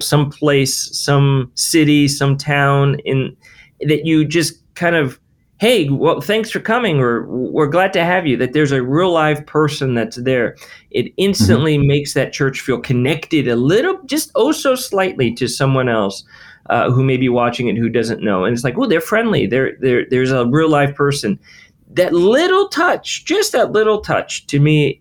some 0.01 0.31
place, 0.31 0.97
some 0.97 1.51
city, 1.55 2.09
some 2.09 2.37
town," 2.37 2.99
in 3.05 3.35
that 3.81 4.07
you 4.07 4.25
just 4.25 4.55
kind 4.75 4.97
of 4.97 5.19
hey 5.63 5.89
well 5.89 6.21
thanks 6.21 6.51
for 6.51 6.59
coming 6.59 6.99
or 6.99 7.25
we're 7.27 7.69
glad 7.69 7.93
to 7.93 8.05
have 8.05 8.27
you 8.27 8.37
that 8.37 8.53
there's 8.53 8.73
a 8.73 8.83
real 8.83 9.13
live 9.13 9.47
person 9.47 9.95
that's 9.95 10.17
there 10.17 10.57
it 10.91 11.13
instantly 11.17 11.77
mm-hmm. 11.79 11.87
makes 11.87 12.15
that 12.15 12.33
church 12.33 12.61
feel 12.61 12.81
connected 12.81 13.47
a 13.47 13.55
little 13.55 14.03
just 14.05 14.33
oh 14.35 14.51
so 14.51 14.75
slightly 14.75 15.33
to 15.33 15.47
someone 15.47 15.89
else 15.89 16.25
uh, 16.71 16.91
who 16.91 17.03
may 17.03 17.17
be 17.17 17.29
watching 17.29 17.69
it 17.69 17.77
who 17.77 17.89
doesn't 17.89 18.23
know. 18.23 18.45
And 18.45 18.55
it's 18.55 18.65
like, 18.65 18.77
well, 18.77 18.89
they're 18.89 19.01
friendly. 19.01 19.47
They're, 19.47 19.77
they're, 19.81 20.07
there's 20.09 20.31
a 20.31 20.47
real 20.47 20.69
live 20.69 20.95
person. 20.95 21.39
That 21.91 22.13
little 22.13 22.69
touch, 22.69 23.25
just 23.25 23.53
that 23.53 23.73
little 23.73 24.01
touch, 24.01 24.47
to 24.47 24.61
me, 24.61 25.01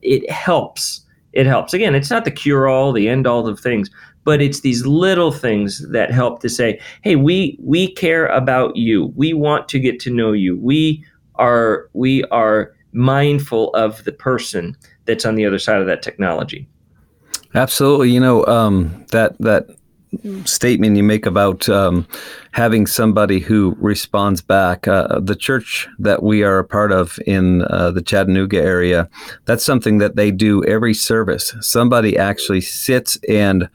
it 0.00 0.28
helps. 0.30 1.02
It 1.32 1.46
helps. 1.46 1.72
Again, 1.72 1.94
it's 1.94 2.10
not 2.10 2.24
the 2.24 2.30
cure 2.30 2.68
all, 2.68 2.92
the 2.92 3.08
end 3.08 3.26
all 3.26 3.46
of 3.46 3.60
things, 3.60 3.90
but 4.24 4.40
it's 4.40 4.60
these 4.60 4.86
little 4.86 5.32
things 5.32 5.86
that 5.90 6.10
help 6.10 6.40
to 6.40 6.48
say, 6.48 6.80
hey, 7.02 7.16
we 7.16 7.58
we 7.60 7.92
care 7.92 8.26
about 8.26 8.76
you. 8.76 9.12
We 9.16 9.32
want 9.32 9.68
to 9.68 9.78
get 9.78 10.00
to 10.00 10.10
know 10.10 10.32
you. 10.32 10.58
We 10.58 11.04
are 11.36 11.88
we 11.92 12.24
are 12.24 12.74
mindful 12.92 13.70
of 13.74 14.04
the 14.04 14.12
person 14.12 14.76
that's 15.06 15.24
on 15.24 15.34
the 15.34 15.46
other 15.46 15.58
side 15.58 15.80
of 15.80 15.86
that 15.86 16.02
technology. 16.02 16.68
Absolutely. 17.54 18.10
You 18.10 18.20
know, 18.20 18.46
um, 18.46 19.04
that 19.10 19.38
that 19.38 19.66
statement 20.44 20.96
you 20.96 21.02
make 21.02 21.24
about 21.24 21.68
um, 21.68 22.06
having 22.52 22.86
somebody 22.86 23.40
who 23.40 23.74
responds 23.78 24.42
back. 24.42 24.86
Uh, 24.86 25.20
the 25.20 25.34
church 25.34 25.88
that 25.98 26.22
we 26.22 26.42
are 26.42 26.58
a 26.58 26.64
part 26.64 26.92
of 26.92 27.18
in 27.26 27.62
uh, 27.62 27.90
the 27.90 28.02
Chattanooga 28.02 28.60
area, 28.60 29.08
that's 29.46 29.64
something 29.64 29.98
that 29.98 30.16
they 30.16 30.30
do 30.30 30.62
every 30.64 30.94
service. 30.94 31.54
Somebody 31.60 32.16
actually 32.16 32.60
sits 32.60 33.18
and 33.28 33.68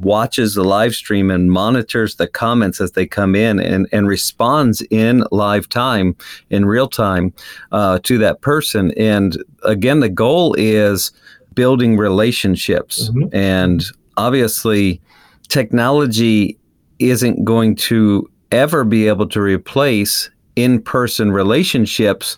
watches 0.00 0.54
the 0.54 0.64
live 0.64 0.94
stream 0.94 1.30
and 1.30 1.50
monitors 1.50 2.16
the 2.16 2.26
comments 2.26 2.80
as 2.80 2.92
they 2.92 3.06
come 3.06 3.34
in 3.34 3.58
and, 3.58 3.88
and 3.92 4.06
responds 4.08 4.80
in 4.90 5.24
live 5.30 5.68
time, 5.68 6.16
in 6.50 6.64
real 6.64 6.88
time 6.88 7.32
uh, 7.72 7.98
to 8.00 8.18
that 8.18 8.40
person. 8.40 8.92
And 8.96 9.42
again, 9.64 10.00
the 10.00 10.08
goal 10.08 10.54
is 10.58 11.12
building 11.54 11.96
relationships. 11.96 13.10
Mm-hmm. 13.10 13.34
And 13.34 13.84
obviously, 14.16 15.00
technology 15.48 16.56
isn't 16.98 17.44
going 17.44 17.74
to 17.76 18.30
ever 18.52 18.84
be 18.84 19.08
able 19.08 19.28
to 19.28 19.40
replace 19.40 20.30
in 20.56 20.80
person 20.80 21.32
relationships. 21.32 22.36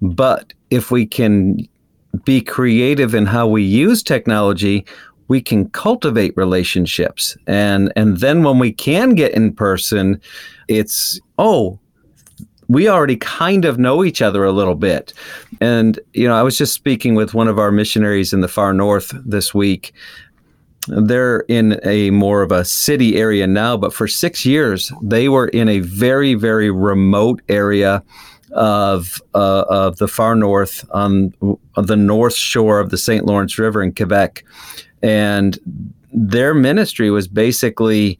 But 0.00 0.52
if 0.70 0.90
we 0.90 1.06
can 1.06 1.68
be 2.24 2.40
creative 2.40 3.14
in 3.14 3.26
how 3.26 3.46
we 3.46 3.62
use 3.62 4.02
technology, 4.02 4.84
we 5.30 5.40
can 5.40 5.70
cultivate 5.70 6.36
relationships. 6.36 7.36
And, 7.46 7.92
and 7.94 8.18
then 8.18 8.42
when 8.42 8.58
we 8.58 8.72
can 8.72 9.14
get 9.14 9.32
in 9.32 9.54
person, 9.54 10.20
it's, 10.66 11.20
oh, 11.38 11.78
we 12.66 12.88
already 12.88 13.16
kind 13.16 13.64
of 13.64 13.78
know 13.78 14.04
each 14.04 14.20
other 14.20 14.44
a 14.44 14.50
little 14.50 14.74
bit. 14.74 15.12
And, 15.60 16.00
you 16.14 16.26
know, 16.26 16.34
I 16.34 16.42
was 16.42 16.58
just 16.58 16.74
speaking 16.74 17.14
with 17.14 17.32
one 17.32 17.46
of 17.46 17.60
our 17.60 17.70
missionaries 17.70 18.32
in 18.32 18.40
the 18.40 18.48
far 18.48 18.72
north 18.74 19.12
this 19.24 19.54
week 19.54 19.94
they're 20.88 21.40
in 21.40 21.78
a 21.84 22.10
more 22.10 22.42
of 22.42 22.50
a 22.50 22.64
city 22.64 23.16
area 23.16 23.46
now, 23.46 23.76
but 23.76 23.92
for 23.92 24.08
six 24.08 24.46
years 24.46 24.90
they 25.02 25.28
were 25.28 25.48
in 25.48 25.68
a 25.68 25.80
very, 25.80 26.34
very 26.34 26.70
remote 26.70 27.42
area 27.48 28.02
of 28.52 29.22
uh, 29.34 29.64
of 29.68 29.98
the 29.98 30.08
far 30.08 30.34
north 30.34 30.84
on 30.90 31.32
the 31.76 31.96
north 31.96 32.34
shore 32.34 32.80
of 32.80 32.90
the 32.90 32.98
St. 32.98 33.24
Lawrence 33.24 33.58
River 33.58 33.82
in 33.82 33.94
Quebec, 33.94 34.44
and 35.02 35.58
their 36.12 36.54
ministry 36.54 37.10
was 37.10 37.28
basically 37.28 38.18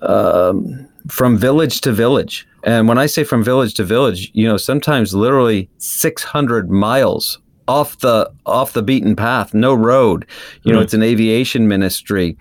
um, 0.00 0.88
from 1.08 1.36
village 1.36 1.80
to 1.82 1.92
village. 1.92 2.46
And 2.64 2.86
when 2.86 2.98
I 2.98 3.06
say 3.06 3.24
from 3.24 3.42
village 3.42 3.74
to 3.74 3.84
village, 3.84 4.30
you 4.34 4.46
know, 4.46 4.56
sometimes 4.56 5.14
literally 5.14 5.68
600 5.78 6.70
miles 6.70 7.38
off 7.68 7.98
the 7.98 8.30
off 8.46 8.72
the 8.72 8.82
beaten 8.82 9.16
path, 9.16 9.54
no 9.54 9.74
road. 9.74 10.26
You 10.62 10.72
know, 10.72 10.80
it's 10.80 10.94
an 10.94 11.02
aviation 11.02 11.68
ministry, 11.68 12.36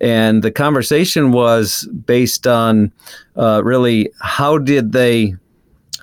and 0.00 0.42
the 0.42 0.50
conversation 0.50 1.32
was 1.32 1.88
based 2.06 2.46
on 2.46 2.92
uh, 3.36 3.62
really 3.64 4.10
how 4.20 4.58
did 4.58 4.92
they 4.92 5.34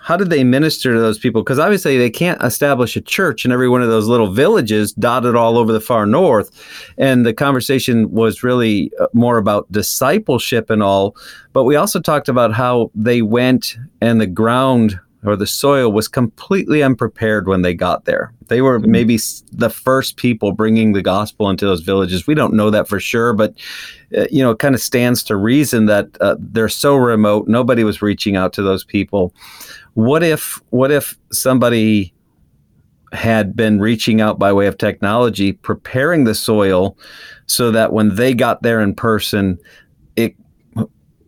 how 0.09 0.17
did 0.17 0.31
they 0.31 0.43
minister 0.43 0.91
to 0.91 0.99
those 0.99 1.19
people? 1.19 1.43
Because 1.43 1.59
obviously 1.59 1.95
they 1.95 2.09
can't 2.09 2.41
establish 2.41 2.95
a 2.95 3.01
church 3.01 3.45
in 3.45 3.51
every 3.51 3.69
one 3.69 3.83
of 3.83 3.89
those 3.89 4.07
little 4.07 4.31
villages 4.31 4.91
dotted 4.91 5.35
all 5.35 5.55
over 5.55 5.71
the 5.71 5.79
far 5.79 6.07
north. 6.07 6.49
And 6.97 7.27
the 7.27 7.33
conversation 7.33 8.09
was 8.09 8.41
really 8.41 8.91
uh, 8.99 9.05
more 9.13 9.37
about 9.37 9.71
discipleship 9.71 10.71
and 10.71 10.81
all. 10.81 11.15
But 11.53 11.65
we 11.65 11.75
also 11.75 11.99
talked 12.01 12.27
about 12.27 12.53
how 12.53 12.89
they 12.95 13.21
went 13.21 13.77
and 14.01 14.19
the 14.19 14.25
ground 14.25 14.99
or 15.23 15.35
the 15.35 15.45
soil 15.45 15.91
was 15.91 16.07
completely 16.07 16.81
unprepared 16.81 17.47
when 17.47 17.61
they 17.61 17.73
got 17.73 18.05
there. 18.05 18.33
They 18.47 18.61
were 18.61 18.79
mm-hmm. 18.79 18.91
maybe 18.91 19.19
the 19.51 19.69
first 19.69 20.15
people 20.15 20.53
bringing 20.53 20.93
the 20.93 21.01
gospel 21.01 21.49
into 21.49 21.65
those 21.65 21.81
villages. 21.81 22.25
We 22.25 22.35
don't 22.35 22.53
know 22.53 22.69
that 22.69 22.87
for 22.87 22.99
sure, 22.99 23.33
but 23.33 23.53
uh, 24.17 24.25
you 24.31 24.41
know, 24.41 24.51
it 24.51 24.59
kind 24.59 24.73
of 24.73 24.81
stands 24.81 25.21
to 25.23 25.35
reason 25.35 25.85
that 25.87 26.07
uh, 26.21 26.35
they're 26.39 26.69
so 26.69 26.95
remote. 26.95 27.47
Nobody 27.47 27.83
was 27.83 28.01
reaching 28.01 28.35
out 28.35 28.53
to 28.53 28.63
those 28.63 28.83
people. 28.83 29.35
What 29.99 30.23
if 30.23 30.61
what 30.69 30.91
if 30.91 31.17
somebody 31.31 32.13
had 33.11 33.53
been 33.55 33.79
reaching 33.79 34.21
out 34.21 34.39
by 34.39 34.53
way 34.53 34.67
of 34.67 34.77
technology, 34.77 35.51
preparing 35.51 36.23
the 36.23 36.35
soil 36.35 36.97
so 37.47 37.69
that 37.71 37.91
when 37.91 38.15
they 38.15 38.33
got 38.33 38.61
there 38.61 38.79
in 38.79 38.95
person, 38.95 39.59
it 40.15 40.35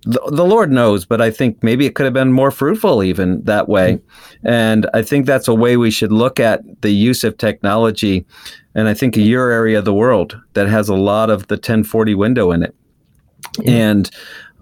the, 0.03 0.21
the 0.31 0.45
Lord 0.45 0.71
knows, 0.71 1.05
but 1.05 1.21
I 1.21 1.31
think 1.31 1.61
maybe 1.61 1.85
it 1.85 1.95
could 1.95 2.05
have 2.05 2.13
been 2.13 2.31
more 2.31 2.49
fruitful 2.49 3.03
even 3.03 3.43
that 3.43 3.67
way. 3.67 3.95
Mm-hmm. 3.95 4.47
And 4.47 4.89
I 4.93 5.01
think 5.03 5.25
that's 5.25 5.49
a 5.49 5.53
way 5.53 5.75
we 5.75 5.91
should 5.91 6.11
look 6.11 6.39
at 6.39 6.61
the 6.81 6.91
use 6.91 7.23
of 7.25 7.37
technology. 7.37 8.25
And 8.73 8.87
I 8.87 8.93
think 8.93 9.17
your 9.17 9.51
area 9.51 9.79
of 9.79 9.85
the 9.85 9.93
world 9.93 10.39
that 10.53 10.67
has 10.69 10.87
a 10.87 10.95
lot 10.95 11.29
of 11.29 11.47
the 11.47 11.55
1040 11.55 12.15
window 12.15 12.51
in 12.51 12.63
it. 12.63 12.75
Mm-hmm. 13.57 13.69
And 13.69 14.11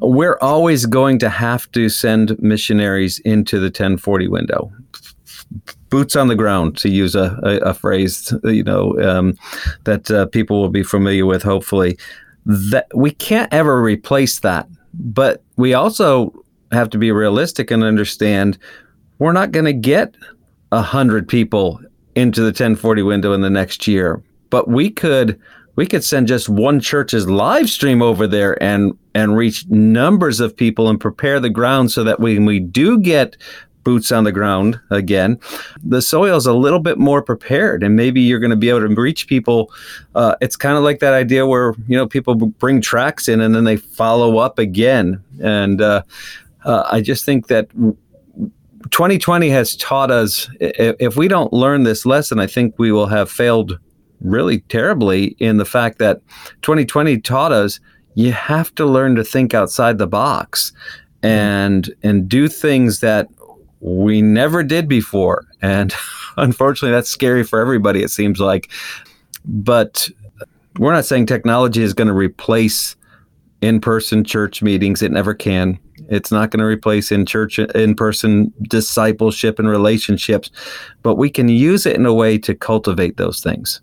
we're 0.01 0.37
always 0.41 0.85
going 0.85 1.19
to 1.19 1.29
have 1.29 1.71
to 1.71 1.89
send 1.89 2.39
missionaries 2.41 3.19
into 3.19 3.59
the 3.59 3.65
1040 3.65 4.27
window 4.27 4.71
boots 5.89 6.15
on 6.15 6.27
the 6.27 6.35
ground, 6.35 6.77
to 6.77 6.89
use 6.89 7.15
a, 7.15 7.39
a, 7.43 7.69
a 7.69 7.73
phrase, 7.73 8.33
you 8.43 8.63
know, 8.63 8.99
um, 9.01 9.35
that 9.83 10.09
uh, 10.11 10.25
people 10.27 10.61
will 10.61 10.69
be 10.69 10.83
familiar 10.83 11.25
with. 11.25 11.43
Hopefully, 11.43 11.97
that 12.45 12.87
we 12.95 13.11
can't 13.11 13.51
ever 13.53 13.81
replace 13.81 14.39
that, 14.41 14.67
but 14.93 15.43
we 15.57 15.73
also 15.73 16.33
have 16.71 16.89
to 16.91 16.97
be 16.97 17.11
realistic 17.11 17.71
and 17.71 17.83
understand 17.83 18.57
we're 19.17 19.33
not 19.33 19.51
going 19.51 19.65
to 19.65 19.73
get 19.73 20.15
a 20.71 20.81
hundred 20.81 21.27
people 21.27 21.81
into 22.15 22.41
the 22.41 22.47
1040 22.47 23.01
window 23.01 23.33
in 23.33 23.41
the 23.41 23.49
next 23.49 23.87
year, 23.87 24.21
but 24.49 24.67
we 24.67 24.89
could 24.89 25.39
we 25.79 25.87
could 25.87 26.03
send 26.03 26.27
just 26.27 26.49
one 26.49 26.81
church's 26.81 27.29
live 27.29 27.69
stream 27.69 28.01
over 28.01 28.27
there 28.27 28.61
and 28.61 28.91
and 29.15 29.37
reach 29.37 29.65
numbers 29.69 30.41
of 30.41 30.53
people 30.53 30.89
and 30.89 30.99
prepare 30.99 31.39
the 31.39 31.49
ground 31.49 31.89
so 31.89 32.03
that 32.03 32.19
when 32.19 32.43
we 32.43 32.59
do 32.59 32.99
get 32.99 33.37
boots 33.85 34.11
on 34.11 34.25
the 34.25 34.31
ground 34.33 34.77
again, 34.89 35.39
the 35.81 36.01
soil 36.01 36.35
is 36.35 36.45
a 36.45 36.51
little 36.51 36.79
bit 36.81 36.97
more 36.97 37.21
prepared, 37.21 37.81
and 37.81 37.95
maybe 37.95 38.19
you're 38.19 38.41
going 38.41 38.49
to 38.49 38.57
be 38.57 38.67
able 38.67 38.81
to 38.81 38.93
reach 38.93 39.25
people. 39.27 39.71
Uh, 40.15 40.35
it's 40.41 40.57
kind 40.57 40.77
of 40.77 40.83
like 40.83 40.99
that 40.99 41.13
idea 41.13 41.47
where 41.47 41.73
you 41.87 41.95
know 41.95 42.05
people 42.05 42.35
bring 42.35 42.81
tracts 42.81 43.29
in 43.29 43.39
and 43.39 43.55
then 43.55 43.63
they 43.63 43.77
follow 43.77 44.37
up 44.37 44.59
again, 44.59 45.23
and 45.41 45.81
uh, 45.81 46.03
uh, 46.65 46.89
I 46.91 46.99
just 46.99 47.23
think 47.23 47.47
that. 47.47 47.69
2020 48.91 49.49
has 49.49 49.75
taught 49.75 50.09
us 50.09 50.49
if 50.61 51.17
we 51.17 51.27
don't 51.27 51.51
learn 51.51 51.83
this 51.83 52.05
lesson, 52.05 52.39
I 52.39 52.47
think 52.47 52.75
we 52.79 52.93
will 52.93 53.07
have 53.07 53.29
failed 53.29 53.77
really 54.21 54.59
terribly 54.61 55.35
in 55.39 55.57
the 55.57 55.65
fact 55.65 55.99
that 55.99 56.21
2020 56.61 57.19
taught 57.21 57.51
us 57.51 57.79
you 58.15 58.33
have 58.33 58.73
to 58.75 58.85
learn 58.85 59.15
to 59.15 59.23
think 59.23 59.53
outside 59.53 59.97
the 59.97 60.07
box 60.07 60.71
mm-hmm. 61.21 61.27
and 61.27 61.95
and 62.03 62.27
do 62.27 62.47
things 62.47 62.99
that 62.99 63.27
we 63.81 64.21
never 64.21 64.63
did 64.63 64.87
before. 64.87 65.45
And 65.61 65.93
unfortunately, 66.37 66.93
that's 66.93 67.09
scary 67.09 67.43
for 67.43 67.59
everybody, 67.59 68.03
it 68.03 68.11
seems 68.11 68.39
like. 68.39 68.69
But 69.45 70.09
we're 70.77 70.93
not 70.93 71.05
saying 71.05 71.25
technology 71.25 71.81
is 71.81 71.93
going 71.93 72.07
to 72.07 72.13
replace 72.13 72.95
in 73.61 73.81
person 73.81 74.23
church 74.23 74.61
meetings. 74.61 75.01
It 75.01 75.11
never 75.11 75.33
can. 75.33 75.79
It's 76.09 76.31
not 76.31 76.49
going 76.49 76.59
to 76.59 76.65
replace 76.65 77.11
in 77.11 77.25
church 77.25 77.59
in 77.59 77.95
person 77.95 78.53
discipleship 78.63 79.59
and 79.59 79.67
relationships, 79.67 80.49
but 81.03 81.15
we 81.15 81.29
can 81.29 81.49
use 81.49 81.85
it 81.85 81.95
in 81.95 82.05
a 82.05 82.13
way 82.13 82.37
to 82.39 82.55
cultivate 82.55 83.17
those 83.17 83.41
things. 83.41 83.81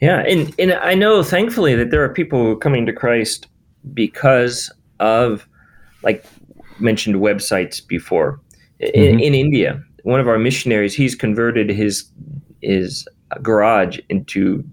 Yeah, 0.00 0.20
and 0.20 0.54
and 0.58 0.74
I 0.74 0.94
know 0.94 1.22
thankfully 1.22 1.74
that 1.74 1.90
there 1.90 2.04
are 2.04 2.12
people 2.12 2.56
coming 2.56 2.84
to 2.86 2.92
Christ 2.92 3.46
because 3.94 4.70
of 5.00 5.48
like 6.02 6.24
mentioned 6.78 7.16
websites 7.16 7.86
before 7.86 8.40
mm-hmm. 8.80 9.18
in, 9.18 9.34
India. 9.34 9.82
One 10.02 10.20
of 10.20 10.28
our 10.28 10.38
missionaries, 10.38 10.94
he's 10.94 11.14
converted 11.14 11.70
his 11.70 12.04
his 12.62 13.08
garage 13.42 13.98
into 14.08 14.64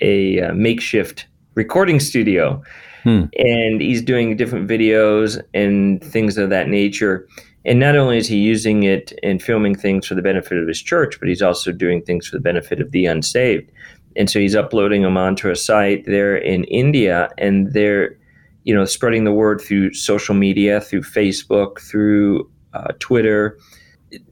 a 0.00 0.40
uh, 0.40 0.54
makeshift 0.54 1.26
recording 1.54 2.00
studio, 2.00 2.62
hmm. 3.02 3.24
and 3.36 3.80
he's 3.80 4.02
doing 4.02 4.36
different 4.36 4.68
videos 4.68 5.40
and 5.54 6.02
things 6.02 6.38
of 6.38 6.50
that 6.50 6.68
nature. 6.68 7.26
And 7.66 7.78
not 7.78 7.94
only 7.94 8.16
is 8.16 8.26
he 8.26 8.38
using 8.38 8.84
it 8.84 9.12
and 9.22 9.42
filming 9.42 9.74
things 9.74 10.06
for 10.06 10.14
the 10.14 10.22
benefit 10.22 10.56
of 10.56 10.66
his 10.66 10.80
church, 10.80 11.20
but 11.20 11.28
he's 11.28 11.42
also 11.42 11.72
doing 11.72 12.00
things 12.00 12.26
for 12.26 12.36
the 12.36 12.42
benefit 12.42 12.80
of 12.80 12.90
the 12.92 13.04
unsaved. 13.04 13.70
And 14.16 14.28
so 14.28 14.38
he's 14.38 14.56
uploading 14.56 15.02
them 15.02 15.16
onto 15.16 15.50
a 15.50 15.56
site 15.56 16.04
there 16.04 16.36
in 16.36 16.64
India, 16.64 17.28
and 17.38 17.72
they're, 17.72 18.18
you 18.64 18.74
know, 18.74 18.84
spreading 18.84 19.24
the 19.24 19.32
word 19.32 19.60
through 19.60 19.94
social 19.94 20.34
media, 20.34 20.80
through 20.80 21.02
Facebook, 21.02 21.80
through 21.80 22.50
uh, 22.74 22.92
Twitter, 22.98 23.58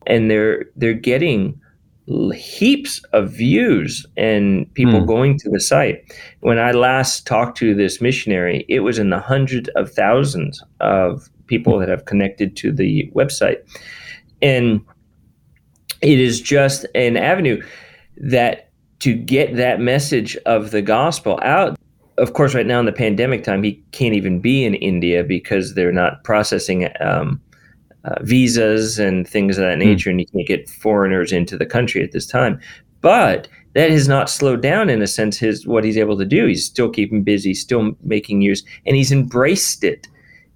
and 0.06 0.30
they're 0.30 0.66
they're 0.76 0.94
getting 0.94 1.60
heaps 2.34 3.02
of 3.12 3.30
views 3.30 4.06
and 4.16 4.72
people 4.74 5.00
hmm. 5.00 5.06
going 5.06 5.38
to 5.38 5.50
the 5.50 5.60
site. 5.60 6.02
When 6.40 6.58
I 6.58 6.72
last 6.72 7.26
talked 7.26 7.58
to 7.58 7.74
this 7.74 8.00
missionary, 8.00 8.64
it 8.68 8.80
was 8.80 8.98
in 8.98 9.10
the 9.10 9.20
hundreds 9.20 9.68
of 9.70 9.92
thousands 9.92 10.62
of 10.80 11.28
people 11.46 11.78
that 11.78 11.88
have 11.88 12.06
connected 12.06 12.56
to 12.56 12.72
the 12.72 13.10
website. 13.14 13.58
And 14.40 14.80
it 16.00 16.18
is 16.18 16.40
just 16.40 16.86
an 16.94 17.16
avenue 17.16 17.62
that 18.16 18.67
to 19.00 19.14
get 19.14 19.56
that 19.56 19.80
message 19.80 20.36
of 20.46 20.70
the 20.70 20.82
gospel 20.82 21.38
out. 21.42 21.78
Of 22.16 22.32
course, 22.32 22.54
right 22.54 22.66
now 22.66 22.80
in 22.80 22.86
the 22.86 22.92
pandemic 22.92 23.44
time, 23.44 23.62
he 23.62 23.82
can't 23.92 24.14
even 24.14 24.40
be 24.40 24.64
in 24.64 24.74
India 24.74 25.22
because 25.22 25.74
they're 25.74 25.92
not 25.92 26.24
processing 26.24 26.88
um, 27.00 27.40
uh, 28.04 28.16
visas 28.22 28.98
and 28.98 29.26
things 29.26 29.56
of 29.56 29.64
that 29.64 29.74
hmm. 29.74 29.84
nature, 29.84 30.08
mm. 30.08 30.12
and 30.12 30.20
you 30.20 30.26
can't 30.26 30.48
get 30.48 30.68
foreigners 30.68 31.32
into 31.32 31.56
the 31.56 31.66
country 31.66 32.02
at 32.02 32.12
this 32.12 32.26
time. 32.26 32.60
But 33.00 33.48
that 33.74 33.90
has 33.90 34.08
not 34.08 34.28
slowed 34.28 34.62
down 34.62 34.90
in 34.90 35.02
a 35.02 35.06
sense 35.06 35.38
his 35.38 35.66
what 35.66 35.84
he's 35.84 35.98
able 35.98 36.18
to 36.18 36.24
do. 36.24 36.46
He's 36.46 36.64
still 36.64 36.90
keeping 36.90 37.22
busy, 37.22 37.54
still 37.54 37.96
making 38.02 38.40
use, 38.40 38.64
and 38.86 38.96
he's 38.96 39.12
embraced 39.12 39.84
it. 39.84 40.08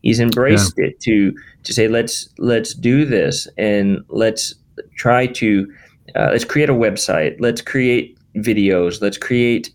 He's 0.02 0.18
embraced 0.18 0.74
yeah. 0.76 0.87
it 0.87 1.00
to 1.00 1.33
to 1.62 1.72
say 1.72 1.87
let's 1.87 2.28
let's 2.38 2.74
do 2.74 3.05
this 3.05 3.46
and 3.57 4.00
let's 4.09 4.55
try 4.96 5.26
to 5.28 5.72
uh, 6.16 6.31
let's 6.33 6.44
create 6.44 6.70
a 6.70 6.74
website. 6.74 7.37
Let's 7.38 7.61
create 7.61 8.18
videos. 8.37 9.01
Let's 9.01 9.18
create 9.18 9.73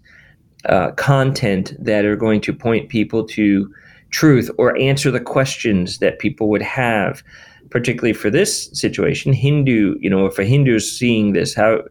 uh, 0.65 0.91
content 0.91 1.73
that 1.79 2.05
are 2.05 2.15
going 2.15 2.41
to 2.41 2.53
point 2.53 2.89
people 2.89 3.25
to 3.27 3.73
truth 4.09 4.49
or 4.57 4.77
answer 4.77 5.11
the 5.11 5.19
questions 5.19 5.99
that 5.99 6.19
people 6.19 6.49
would 6.49 6.61
have 6.61 7.23
particularly 7.69 8.13
for 8.13 8.29
this 8.29 8.69
situation, 8.73 9.33
Hindu, 9.33 9.95
you 9.99 10.09
know, 10.09 10.25
if 10.25 10.39
a 10.39 10.45
Hindu 10.45 10.75
is 10.75 10.97
seeing 10.97 11.33
this, 11.33 11.53
how 11.53 11.83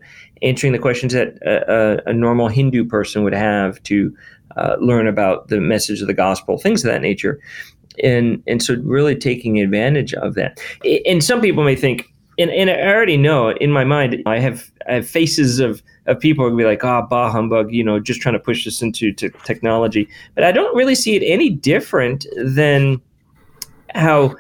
answering 0.42 0.72
the 0.72 0.78
questions 0.78 1.12
that 1.12 1.38
a, 1.42 2.06
a, 2.06 2.10
a 2.10 2.12
normal 2.12 2.48
Hindu 2.48 2.84
person 2.84 3.24
would 3.24 3.34
have 3.34 3.82
to 3.84 4.14
uh, 4.56 4.76
learn 4.80 5.06
about 5.06 5.48
the 5.48 5.60
message 5.60 6.00
of 6.00 6.06
the 6.06 6.14
gospel, 6.14 6.58
things 6.58 6.84
of 6.84 6.90
that 6.90 7.02
nature. 7.02 7.40
And, 8.02 8.42
and 8.46 8.62
so 8.62 8.76
really 8.82 9.16
taking 9.16 9.60
advantage 9.60 10.12
of 10.14 10.34
that. 10.34 10.60
And 11.06 11.24
some 11.24 11.40
people 11.40 11.64
may 11.64 11.76
think, 11.76 12.12
and, 12.38 12.50
and 12.50 12.68
I 12.68 12.92
already 12.92 13.16
know 13.16 13.50
in 13.52 13.72
my 13.72 13.84
mind, 13.84 14.22
I 14.26 14.38
have, 14.38 14.70
Have 14.88 15.08
faces 15.08 15.58
of, 15.58 15.82
of 16.06 16.18
people 16.20 16.44
who 16.44 16.50
will 16.50 16.58
be 16.58 16.64
like, 16.64 16.84
ah, 16.84 17.02
oh, 17.02 17.06
bah 17.08 17.30
humbug, 17.30 17.72
you 17.72 17.82
know, 17.82 17.98
just 17.98 18.20
trying 18.20 18.34
to 18.34 18.38
push 18.38 18.64
this 18.64 18.82
into 18.82 19.12
to 19.14 19.30
technology. 19.44 20.08
But 20.34 20.44
I 20.44 20.52
don't 20.52 20.74
really 20.76 20.94
see 20.94 21.16
it 21.16 21.22
any 21.24 21.50
different 21.50 22.26
than 22.36 23.00
how 23.94 24.36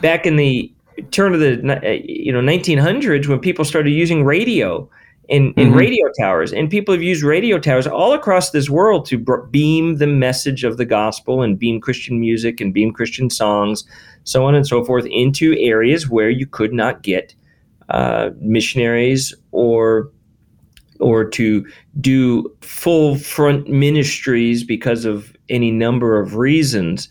back 0.00 0.26
in 0.26 0.36
the 0.36 0.72
turn 1.10 1.34
of 1.34 1.40
the 1.40 1.52
uh, 1.84 1.90
you 2.04 2.32
know 2.32 2.40
1900s 2.40 3.26
when 3.26 3.38
people 3.38 3.64
started 3.64 3.90
using 3.90 4.24
radio 4.24 4.88
in, 5.28 5.52
in 5.54 5.68
mm-hmm. 5.68 5.76
radio 5.76 6.06
towers 6.18 6.52
and 6.52 6.68
people 6.68 6.92
have 6.92 7.02
used 7.02 7.22
radio 7.22 7.58
towers 7.58 7.86
all 7.86 8.12
across 8.12 8.50
this 8.50 8.68
world 8.68 9.06
to 9.06 9.18
beam 9.50 9.96
the 9.96 10.06
message 10.06 10.64
of 10.64 10.76
the 10.76 10.84
gospel 10.84 11.42
and 11.42 11.58
beam 11.58 11.80
christian 11.80 12.20
music 12.20 12.60
and 12.60 12.74
beam 12.74 12.92
christian 12.92 13.30
songs 13.30 13.84
so 14.24 14.44
on 14.44 14.54
and 14.54 14.66
so 14.66 14.84
forth 14.84 15.06
into 15.06 15.56
areas 15.58 16.08
where 16.08 16.30
you 16.30 16.46
could 16.46 16.72
not 16.72 17.02
get 17.02 17.34
uh, 17.88 18.30
missionaries 18.40 19.34
or 19.52 20.10
or 20.98 21.24
to 21.24 21.66
do 22.00 22.44
full 22.60 23.16
front 23.16 23.68
ministries 23.68 24.62
because 24.62 25.04
of 25.04 25.34
any 25.48 25.70
number 25.70 26.20
of 26.20 26.36
reasons 26.36 27.08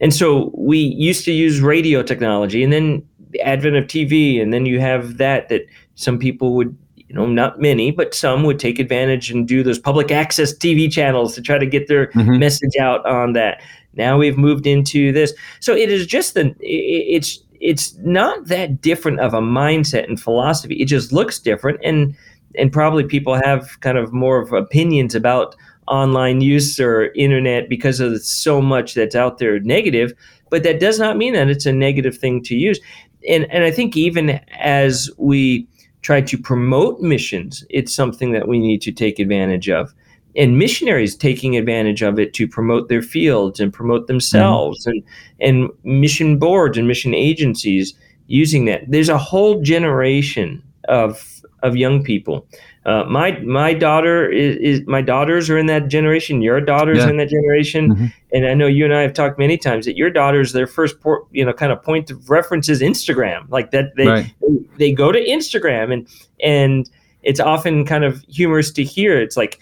and 0.00 0.14
so 0.14 0.52
we 0.54 0.78
used 0.78 1.24
to 1.24 1.32
use 1.32 1.60
radio 1.60 2.02
technology 2.02 2.62
and 2.62 2.72
then 2.72 3.06
the 3.30 3.40
advent 3.40 3.76
of 3.76 3.84
TV, 3.84 4.40
and 4.40 4.52
then 4.52 4.66
you 4.66 4.80
have 4.80 5.18
that 5.18 5.48
that 5.48 5.66
some 5.94 6.18
people 6.18 6.54
would 6.54 6.76
you 6.96 7.14
know, 7.14 7.24
not 7.24 7.58
many, 7.58 7.90
but 7.90 8.14
some 8.14 8.42
would 8.44 8.58
take 8.58 8.78
advantage 8.78 9.30
and 9.30 9.48
do 9.48 9.62
those 9.62 9.78
public 9.78 10.10
access 10.10 10.54
TV 10.54 10.92
channels 10.92 11.34
to 11.34 11.40
try 11.40 11.56
to 11.56 11.64
get 11.64 11.88
their 11.88 12.08
mm-hmm. 12.08 12.38
message 12.38 12.76
out 12.78 13.04
on 13.06 13.32
that. 13.32 13.62
Now 13.94 14.18
we've 14.18 14.36
moved 14.36 14.66
into 14.66 15.10
this, 15.10 15.32
so 15.60 15.74
it 15.74 15.90
is 15.90 16.06
just 16.06 16.34
the 16.34 16.54
it's 16.60 17.38
it's 17.60 17.96
not 17.98 18.46
that 18.46 18.80
different 18.80 19.20
of 19.20 19.34
a 19.34 19.40
mindset 19.40 20.08
and 20.08 20.20
philosophy. 20.20 20.76
It 20.76 20.86
just 20.86 21.12
looks 21.12 21.38
different, 21.38 21.80
and 21.84 22.14
and 22.54 22.72
probably 22.72 23.04
people 23.04 23.34
have 23.34 23.80
kind 23.80 23.98
of 23.98 24.12
more 24.12 24.40
of 24.40 24.52
opinions 24.52 25.14
about 25.14 25.54
online 25.86 26.40
use 26.40 26.78
or 26.78 27.12
internet 27.14 27.68
because 27.68 28.00
of 28.00 28.22
so 28.22 28.60
much 28.60 28.94
that's 28.94 29.14
out 29.14 29.38
there 29.38 29.58
negative. 29.60 30.12
But 30.50 30.62
that 30.62 30.80
does 30.80 30.98
not 30.98 31.18
mean 31.18 31.34
that 31.34 31.50
it's 31.50 31.66
a 31.66 31.72
negative 31.72 32.16
thing 32.16 32.42
to 32.44 32.54
use 32.54 32.80
and 33.26 33.50
and 33.50 33.64
I 33.64 33.70
think 33.70 33.96
even 33.96 34.40
as 34.58 35.10
we 35.16 35.66
try 36.02 36.20
to 36.20 36.38
promote 36.38 37.00
missions, 37.00 37.64
it's 37.70 37.94
something 37.94 38.32
that 38.32 38.48
we 38.48 38.58
need 38.58 38.82
to 38.82 38.92
take 38.92 39.18
advantage 39.18 39.68
of. 39.68 39.94
And 40.36 40.58
missionaries 40.58 41.16
taking 41.16 41.56
advantage 41.56 42.02
of 42.02 42.18
it 42.18 42.32
to 42.34 42.46
promote 42.46 42.88
their 42.88 43.02
fields 43.02 43.58
and 43.60 43.72
promote 43.72 44.06
themselves, 44.06 44.86
mm-hmm. 44.86 44.98
and 45.40 45.64
and 45.64 45.70
mission 45.84 46.38
boards 46.38 46.78
and 46.78 46.86
mission 46.86 47.14
agencies 47.14 47.94
using 48.26 48.66
that. 48.66 48.82
There's 48.88 49.08
a 49.08 49.18
whole 49.18 49.60
generation 49.62 50.62
of 50.88 51.42
of 51.62 51.76
young 51.76 52.04
people 52.04 52.46
uh, 52.88 53.04
my 53.04 53.38
my 53.40 53.74
daughter 53.74 54.30
is, 54.30 54.56
is, 54.56 54.86
my 54.86 55.02
daughters 55.02 55.50
are 55.50 55.58
in 55.58 55.66
that 55.66 55.88
generation. 55.88 56.40
Your 56.40 56.58
daughters 56.58 56.98
yeah. 56.98 57.10
in 57.10 57.18
that 57.18 57.28
generation, 57.28 57.90
mm-hmm. 57.90 58.06
and 58.32 58.46
I 58.46 58.54
know 58.54 58.66
you 58.66 58.86
and 58.86 58.94
I 58.94 59.02
have 59.02 59.12
talked 59.12 59.38
many 59.38 59.58
times 59.58 59.84
that 59.84 59.94
your 59.94 60.08
daughters 60.08 60.54
their 60.54 60.66
first 60.66 60.98
port, 61.00 61.24
you 61.30 61.44
know 61.44 61.52
kind 61.52 61.70
of 61.70 61.82
point 61.82 62.10
of 62.10 62.30
reference 62.30 62.70
is 62.70 62.80
Instagram. 62.80 63.46
Like 63.50 63.72
that 63.72 63.94
they, 63.96 64.06
right. 64.06 64.34
they 64.40 64.68
they 64.78 64.92
go 64.92 65.12
to 65.12 65.22
Instagram 65.22 65.92
and 65.92 66.08
and 66.42 66.88
it's 67.22 67.40
often 67.40 67.84
kind 67.84 68.04
of 68.04 68.24
humorous 68.26 68.70
to 68.70 68.84
hear. 68.84 69.20
It's 69.20 69.36
like 69.36 69.60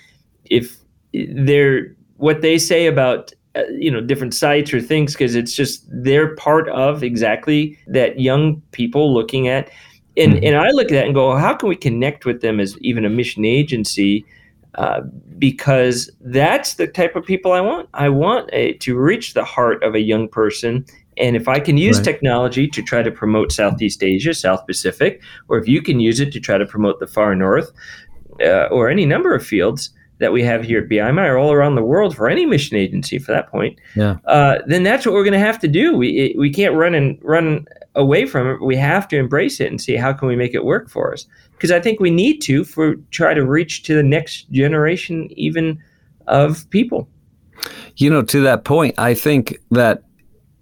if 0.50 0.76
they're 1.12 1.94
what 2.16 2.40
they 2.40 2.58
say 2.58 2.86
about 2.86 3.32
uh, 3.54 3.62
you 3.78 3.90
know 3.90 4.00
different 4.00 4.34
sites 4.34 4.72
or 4.72 4.80
things 4.80 5.12
because 5.12 5.34
it's 5.34 5.54
just 5.54 5.84
they're 5.90 6.34
part 6.36 6.68
of 6.70 7.02
exactly 7.02 7.78
that 7.86 8.20
young 8.20 8.60
people 8.72 9.12
looking 9.12 9.48
at 9.48 9.70
and 10.16 10.34
mm-hmm. 10.34 10.44
and 10.44 10.56
I 10.56 10.70
look 10.70 10.90
at 10.90 10.94
that 10.94 11.06
and 11.06 11.14
go, 11.14 11.36
how 11.36 11.54
can 11.54 11.68
we 11.68 11.76
connect 11.76 12.24
with 12.24 12.40
them 12.40 12.60
as 12.60 12.76
even 12.80 13.04
a 13.04 13.10
mission 13.10 13.44
agency? 13.44 14.24
Uh, 14.74 15.00
because 15.38 16.10
that's 16.20 16.74
the 16.74 16.86
type 16.86 17.16
of 17.16 17.24
people 17.24 17.52
I 17.52 17.60
want. 17.60 17.88
I 17.94 18.08
want 18.08 18.50
a, 18.52 18.74
to 18.74 18.96
reach 18.96 19.34
the 19.34 19.44
heart 19.44 19.82
of 19.82 19.94
a 19.94 20.00
young 20.00 20.28
person. 20.28 20.84
And 21.16 21.34
if 21.34 21.48
I 21.48 21.60
can 21.60 21.78
use 21.78 21.96
right. 21.96 22.04
technology 22.04 22.68
to 22.68 22.82
try 22.82 23.02
to 23.02 23.10
promote 23.10 23.52
Southeast 23.52 24.02
Asia, 24.02 24.34
South 24.34 24.66
Pacific, 24.66 25.22
or 25.48 25.56
if 25.56 25.66
you 25.66 25.80
can 25.80 25.98
use 25.98 26.20
it 26.20 26.30
to 26.32 26.40
try 26.40 26.58
to 26.58 26.66
promote 26.66 27.00
the 27.00 27.06
far 27.06 27.34
north, 27.34 27.72
uh, 28.42 28.66
or 28.66 28.90
any 28.90 29.06
number 29.06 29.34
of 29.34 29.46
fields 29.46 29.90
that 30.18 30.32
we 30.32 30.42
have 30.42 30.64
here 30.64 30.80
at 30.80 30.88
BIMI 30.88 31.28
or 31.28 31.36
all 31.36 31.52
around 31.52 31.74
the 31.74 31.82
world 31.82 32.16
for 32.16 32.28
any 32.28 32.46
mission 32.46 32.76
agency 32.76 33.18
for 33.18 33.32
that 33.32 33.48
point, 33.48 33.78
yeah. 33.94 34.16
Uh, 34.24 34.58
then 34.66 34.82
that's 34.82 35.04
what 35.04 35.12
we're 35.12 35.24
going 35.24 35.32
to 35.32 35.38
have 35.38 35.58
to 35.60 35.68
do. 35.68 35.94
We 35.96 36.34
we 36.38 36.50
can't 36.50 36.74
run 36.74 36.94
and 36.94 37.18
run 37.22 37.66
away 37.94 38.26
from 38.26 38.48
it. 38.48 38.62
We 38.62 38.76
have 38.76 39.08
to 39.08 39.18
embrace 39.18 39.60
it 39.60 39.70
and 39.70 39.80
see 39.80 39.96
how 39.96 40.12
can 40.12 40.28
we 40.28 40.36
make 40.36 40.54
it 40.54 40.64
work 40.64 40.88
for 40.88 41.12
us. 41.12 41.26
Because 41.52 41.70
I 41.70 41.80
think 41.80 42.00
we 42.00 42.10
need 42.10 42.40
to 42.42 42.64
for 42.64 42.96
try 43.10 43.34
to 43.34 43.44
reach 43.44 43.82
to 43.84 43.94
the 43.94 44.02
next 44.02 44.50
generation 44.50 45.28
even 45.36 45.82
of 46.26 46.68
people. 46.70 47.08
You 47.96 48.10
know, 48.10 48.22
to 48.22 48.40
that 48.42 48.64
point, 48.64 48.94
I 48.98 49.14
think 49.14 49.58
that 49.70 50.02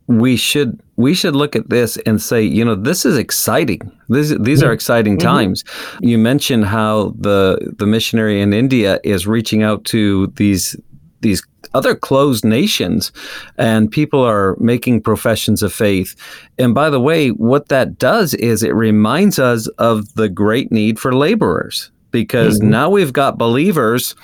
we 0.06 0.36
should 0.36 0.80
we 0.96 1.14
should 1.14 1.34
look 1.34 1.56
at 1.56 1.70
this 1.70 1.96
and 1.98 2.20
say, 2.20 2.42
you 2.42 2.64
know, 2.64 2.74
this 2.74 3.04
is 3.04 3.16
exciting. 3.16 3.90
This, 4.08 4.34
these 4.38 4.62
are 4.62 4.72
exciting 4.72 5.16
mm-hmm. 5.16 5.26
times. 5.26 5.64
You 6.00 6.18
mentioned 6.18 6.66
how 6.66 7.14
the 7.18 7.74
the 7.78 7.86
missionary 7.86 8.40
in 8.40 8.52
India 8.52 9.00
is 9.02 9.26
reaching 9.26 9.62
out 9.62 9.84
to 9.86 10.28
these 10.36 10.76
these 11.20 11.42
other 11.72 11.94
closed 11.94 12.44
nations 12.44 13.10
and 13.56 13.90
people 13.90 14.20
are 14.20 14.56
making 14.60 15.00
professions 15.00 15.62
of 15.62 15.72
faith. 15.72 16.14
And 16.58 16.74
by 16.74 16.90
the 16.90 17.00
way, 17.00 17.30
what 17.30 17.68
that 17.68 17.98
does 17.98 18.34
is 18.34 18.62
it 18.62 18.74
reminds 18.74 19.38
us 19.38 19.66
of 19.78 20.14
the 20.14 20.28
great 20.28 20.70
need 20.70 20.98
for 20.98 21.14
laborers 21.14 21.90
because 22.10 22.60
mm-hmm. 22.60 22.70
now 22.70 22.90
we've 22.90 23.12
got 23.12 23.38
believers 23.38 24.14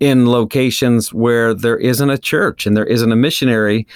in 0.00 0.28
locations 0.28 1.12
where 1.12 1.54
there 1.54 1.76
isn't 1.76 2.10
a 2.10 2.18
church 2.18 2.66
and 2.66 2.76
there 2.76 2.86
isn't 2.86 3.12
a 3.12 3.16
missionary. 3.16 3.86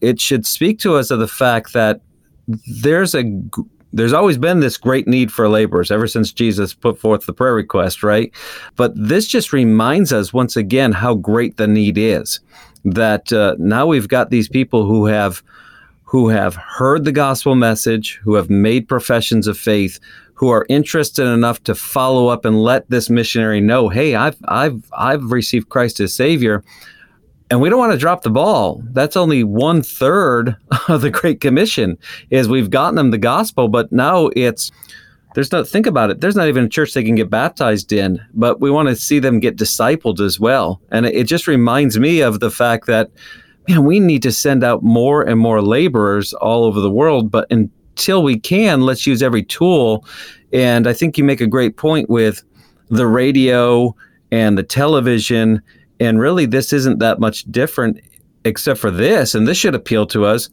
It 0.00 0.20
should 0.20 0.46
speak 0.46 0.78
to 0.80 0.96
us 0.96 1.10
of 1.10 1.18
the 1.18 1.28
fact 1.28 1.72
that 1.72 2.00
there's 2.66 3.14
a 3.14 3.24
there's 3.92 4.12
always 4.12 4.36
been 4.36 4.60
this 4.60 4.76
great 4.76 5.08
need 5.08 5.32
for 5.32 5.48
laborers 5.48 5.90
ever 5.90 6.06
since 6.06 6.30
Jesus 6.30 6.74
put 6.74 6.98
forth 6.98 7.24
the 7.24 7.32
prayer 7.32 7.54
request, 7.54 8.02
right? 8.02 8.30
But 8.76 8.92
this 8.94 9.26
just 9.26 9.54
reminds 9.54 10.12
us 10.12 10.34
once 10.34 10.54
again 10.54 10.92
how 10.92 11.14
great 11.14 11.56
the 11.56 11.66
need 11.66 11.96
is. 11.96 12.40
That 12.84 13.32
uh, 13.32 13.56
now 13.58 13.86
we've 13.86 14.08
got 14.08 14.30
these 14.30 14.48
people 14.48 14.84
who 14.84 15.06
have 15.06 15.42
who 16.04 16.28
have 16.28 16.54
heard 16.54 17.04
the 17.04 17.10
gospel 17.10 17.56
message, 17.56 18.20
who 18.22 18.34
have 18.34 18.48
made 18.48 18.86
professions 18.86 19.48
of 19.48 19.58
faith, 19.58 19.98
who 20.34 20.50
are 20.50 20.66
interested 20.68 21.26
enough 21.26 21.62
to 21.64 21.74
follow 21.74 22.28
up 22.28 22.44
and 22.44 22.62
let 22.62 22.88
this 22.90 23.10
missionary 23.10 23.60
know, 23.60 23.88
"Hey, 23.88 24.14
I've 24.14 24.36
I've 24.46 24.84
I've 24.96 25.32
received 25.32 25.68
Christ 25.70 26.00
as 26.00 26.14
Savior." 26.14 26.62
And 27.50 27.60
we 27.60 27.68
don't 27.68 27.78
want 27.78 27.92
to 27.92 27.98
drop 27.98 28.22
the 28.22 28.30
ball. 28.30 28.82
That's 28.92 29.16
only 29.16 29.44
one 29.44 29.82
third 29.82 30.56
of 30.88 31.00
the 31.00 31.10
Great 31.10 31.40
Commission. 31.40 31.98
Is 32.30 32.48
we've 32.48 32.70
gotten 32.70 32.96
them 32.96 33.10
the 33.10 33.18
gospel, 33.18 33.68
but 33.68 33.92
now 33.92 34.30
it's 34.34 34.70
there's 35.34 35.52
no 35.52 35.62
think 35.62 35.86
about 35.86 36.10
it. 36.10 36.20
There's 36.22 36.34
not 36.34 36.48
even 36.48 36.64
a 36.64 36.68
church 36.68 36.94
they 36.94 37.04
can 37.04 37.14
get 37.14 37.28
baptized 37.28 37.92
in, 37.92 38.18
but 38.32 38.60
we 38.60 38.70
want 38.70 38.88
to 38.88 38.96
see 38.96 39.18
them 39.18 39.38
get 39.38 39.56
discipled 39.56 40.18
as 40.18 40.40
well. 40.40 40.80
And 40.90 41.04
it 41.04 41.24
just 41.24 41.46
reminds 41.46 41.98
me 41.98 42.20
of 42.20 42.40
the 42.40 42.50
fact 42.50 42.86
that 42.86 43.10
man, 43.68 43.84
we 43.84 44.00
need 44.00 44.22
to 44.22 44.32
send 44.32 44.64
out 44.64 44.82
more 44.82 45.22
and 45.22 45.38
more 45.38 45.60
laborers 45.60 46.32
all 46.34 46.64
over 46.64 46.80
the 46.80 46.90
world. 46.90 47.30
But 47.30 47.46
until 47.50 48.22
we 48.22 48.38
can, 48.38 48.82
let's 48.82 49.06
use 49.06 49.22
every 49.22 49.42
tool. 49.42 50.06
And 50.52 50.86
I 50.86 50.92
think 50.92 51.18
you 51.18 51.24
make 51.24 51.40
a 51.40 51.46
great 51.46 51.76
point 51.76 52.08
with 52.08 52.42
the 52.88 53.06
radio 53.06 53.94
and 54.30 54.56
the 54.56 54.62
television 54.62 55.62
and 56.00 56.20
really, 56.20 56.46
this 56.46 56.72
isn't 56.72 56.98
that 56.98 57.18
much 57.20 57.44
different, 57.50 58.00
except 58.44 58.78
for 58.78 58.90
this, 58.90 59.34
and 59.34 59.46
this 59.46 59.56
should 59.56 59.74
appeal 59.74 60.06
to 60.08 60.24
us. 60.24 60.50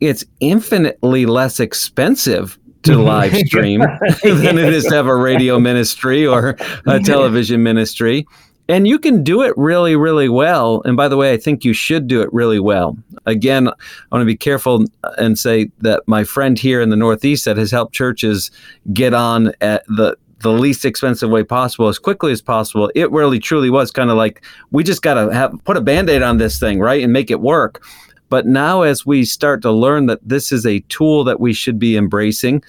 It's 0.00 0.24
infinitely 0.40 1.26
less 1.26 1.60
expensive 1.60 2.58
to 2.82 2.96
live 3.02 3.34
stream 3.46 3.80
than 4.22 4.58
it 4.58 4.72
is 4.72 4.84
to 4.84 4.94
have 4.94 5.06
a 5.06 5.16
radio 5.16 5.58
ministry 5.58 6.26
or 6.26 6.56
a 6.86 7.00
television 7.00 7.62
ministry. 7.62 8.26
And 8.68 8.86
you 8.86 8.98
can 8.98 9.24
do 9.24 9.42
it 9.42 9.52
really, 9.56 9.96
really 9.96 10.28
well. 10.28 10.82
And 10.84 10.96
by 10.96 11.08
the 11.08 11.16
way, 11.16 11.32
I 11.32 11.36
think 11.36 11.64
you 11.64 11.72
should 11.72 12.06
do 12.06 12.22
it 12.22 12.32
really 12.32 12.60
well. 12.60 12.96
Again, 13.26 13.68
I 13.68 13.72
want 14.10 14.22
to 14.22 14.26
be 14.26 14.36
careful 14.36 14.84
and 15.18 15.38
say 15.38 15.70
that 15.80 16.02
my 16.06 16.24
friend 16.24 16.58
here 16.58 16.80
in 16.80 16.88
the 16.88 16.96
Northeast 16.96 17.44
that 17.44 17.56
has 17.56 17.70
helped 17.70 17.94
churches 17.94 18.50
get 18.92 19.14
on 19.14 19.52
at 19.60 19.84
the 19.88 20.16
the 20.42 20.52
least 20.52 20.84
expensive 20.84 21.30
way 21.30 21.42
possible 21.42 21.88
as 21.88 21.98
quickly 21.98 22.32
as 22.32 22.42
possible. 22.42 22.90
It 22.94 23.10
really 23.10 23.38
truly 23.38 23.70
was 23.70 23.90
kind 23.90 24.10
of 24.10 24.16
like 24.16 24.44
we 24.70 24.84
just 24.84 25.02
got 25.02 25.14
to 25.14 25.32
have 25.32 25.54
put 25.64 25.76
a 25.76 25.80
band-aid 25.80 26.22
on 26.22 26.38
this 26.38 26.58
thing, 26.58 26.80
right? 26.80 27.02
And 27.02 27.12
make 27.12 27.30
it 27.30 27.40
work. 27.40 27.84
But 28.28 28.46
now 28.46 28.82
as 28.82 29.04
we 29.04 29.24
start 29.24 29.62
to 29.62 29.70
learn 29.70 30.06
that 30.06 30.20
this 30.26 30.52
is 30.52 30.66
a 30.66 30.80
tool 30.88 31.24
that 31.24 31.40
we 31.40 31.52
should 31.52 31.78
be 31.78 31.96
embracing, 31.96 32.62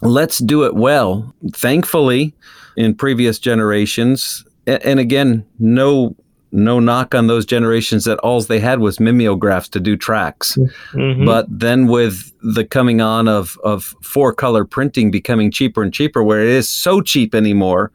let's 0.00 0.38
do 0.38 0.64
it 0.64 0.74
well. 0.74 1.34
Thankfully, 1.54 2.34
in 2.76 2.94
previous 2.94 3.38
generations, 3.38 4.44
and 4.66 4.98
again, 4.98 5.44
no 5.58 6.16
no 6.52 6.78
knock 6.78 7.14
on 7.14 7.26
those 7.26 7.46
generations 7.46 8.04
that 8.04 8.18
all 8.18 8.40
they 8.42 8.60
had 8.60 8.78
was 8.78 9.00
mimeographs 9.00 9.68
to 9.70 9.80
do 9.80 9.96
tracts. 9.96 10.56
Mm-hmm. 10.92 11.24
But 11.24 11.46
then 11.48 11.86
with 11.86 12.32
the 12.42 12.64
coming 12.64 13.00
on 13.00 13.26
of, 13.26 13.58
of 13.64 13.94
four 14.02 14.32
color 14.34 14.64
printing 14.64 15.10
becoming 15.10 15.50
cheaper 15.50 15.82
and 15.82 15.92
cheaper, 15.92 16.22
where 16.22 16.42
it 16.42 16.48
is 16.48 16.68
so 16.68 17.00
cheap 17.00 17.34
anymore, 17.34 17.90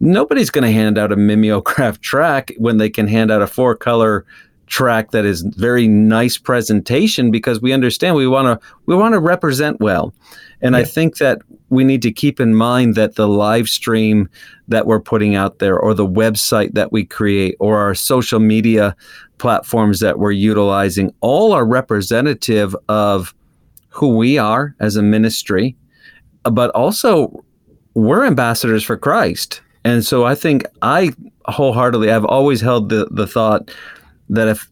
nobody's 0.00 0.50
going 0.50 0.64
to 0.64 0.72
hand 0.72 0.98
out 0.98 1.12
a 1.12 1.16
mimeograph 1.16 2.00
tract 2.00 2.52
when 2.58 2.78
they 2.78 2.90
can 2.90 3.06
hand 3.06 3.30
out 3.30 3.40
a 3.40 3.46
four 3.46 3.76
color 3.76 4.26
tract 4.72 5.12
that 5.12 5.26
is 5.26 5.42
very 5.42 5.86
nice 5.86 6.38
presentation 6.38 7.30
because 7.30 7.60
we 7.60 7.74
understand 7.74 8.16
we 8.16 8.26
want 8.26 8.46
to 8.46 8.68
we 8.86 8.96
want 8.96 9.12
to 9.12 9.20
represent 9.20 9.78
well 9.80 10.14
and 10.62 10.74
yeah. 10.74 10.80
i 10.80 10.82
think 10.82 11.18
that 11.18 11.38
we 11.68 11.84
need 11.84 12.00
to 12.00 12.10
keep 12.10 12.40
in 12.40 12.54
mind 12.54 12.94
that 12.94 13.16
the 13.16 13.28
live 13.28 13.68
stream 13.68 14.30
that 14.68 14.86
we're 14.86 14.98
putting 14.98 15.34
out 15.34 15.58
there 15.58 15.78
or 15.78 15.92
the 15.92 16.06
website 16.06 16.72
that 16.72 16.90
we 16.90 17.04
create 17.04 17.54
or 17.60 17.80
our 17.80 17.94
social 17.94 18.40
media 18.40 18.96
platforms 19.36 20.00
that 20.00 20.18
we're 20.18 20.30
utilizing 20.30 21.12
all 21.20 21.52
are 21.52 21.66
representative 21.66 22.74
of 22.88 23.34
who 23.90 24.16
we 24.16 24.38
are 24.38 24.74
as 24.80 24.96
a 24.96 25.02
ministry 25.02 25.76
but 26.44 26.70
also 26.70 27.44
we're 27.92 28.24
ambassadors 28.24 28.82
for 28.82 28.96
Christ 28.96 29.60
and 29.84 30.02
so 30.02 30.24
I 30.24 30.34
think 30.34 30.64
I 30.80 31.12
wholeheartedly 31.44 32.10
I've 32.10 32.24
always 32.24 32.62
held 32.62 32.88
the 32.88 33.06
the 33.10 33.26
thought 33.26 33.70
that 34.32 34.48
if 34.48 34.68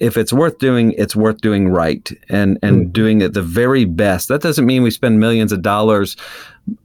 if 0.00 0.16
it's 0.16 0.32
worth 0.32 0.58
doing, 0.58 0.92
it's 0.98 1.16
worth 1.16 1.40
doing 1.40 1.68
right 1.68 2.10
and 2.28 2.58
and 2.62 2.86
mm 2.86 2.92
doing 2.92 3.22
it 3.22 3.32
the 3.32 3.42
very 3.42 3.84
best. 3.84 4.28
That 4.28 4.42
doesn't 4.42 4.66
mean 4.66 4.82
we 4.82 4.90
spend 4.90 5.18
millions 5.18 5.50
of 5.50 5.62
dollars, 5.62 6.16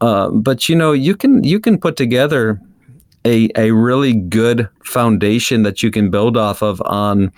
uh, 0.02 0.30
but 0.30 0.70
you 0.70 0.76
know 0.76 0.92
you 0.92 1.16
can 1.16 1.44
you 1.44 1.60
can 1.60 1.78
put 1.78 1.98
together 1.98 2.60
a 3.26 3.50
a 3.56 3.72
really 3.72 4.14
good 4.14 4.70
foundation 4.84 5.64
that 5.64 5.84
you 5.84 5.92
can 5.92 6.10
build 6.10 6.38
off 6.38 6.62
of 6.64 6.82
on 6.86 7.32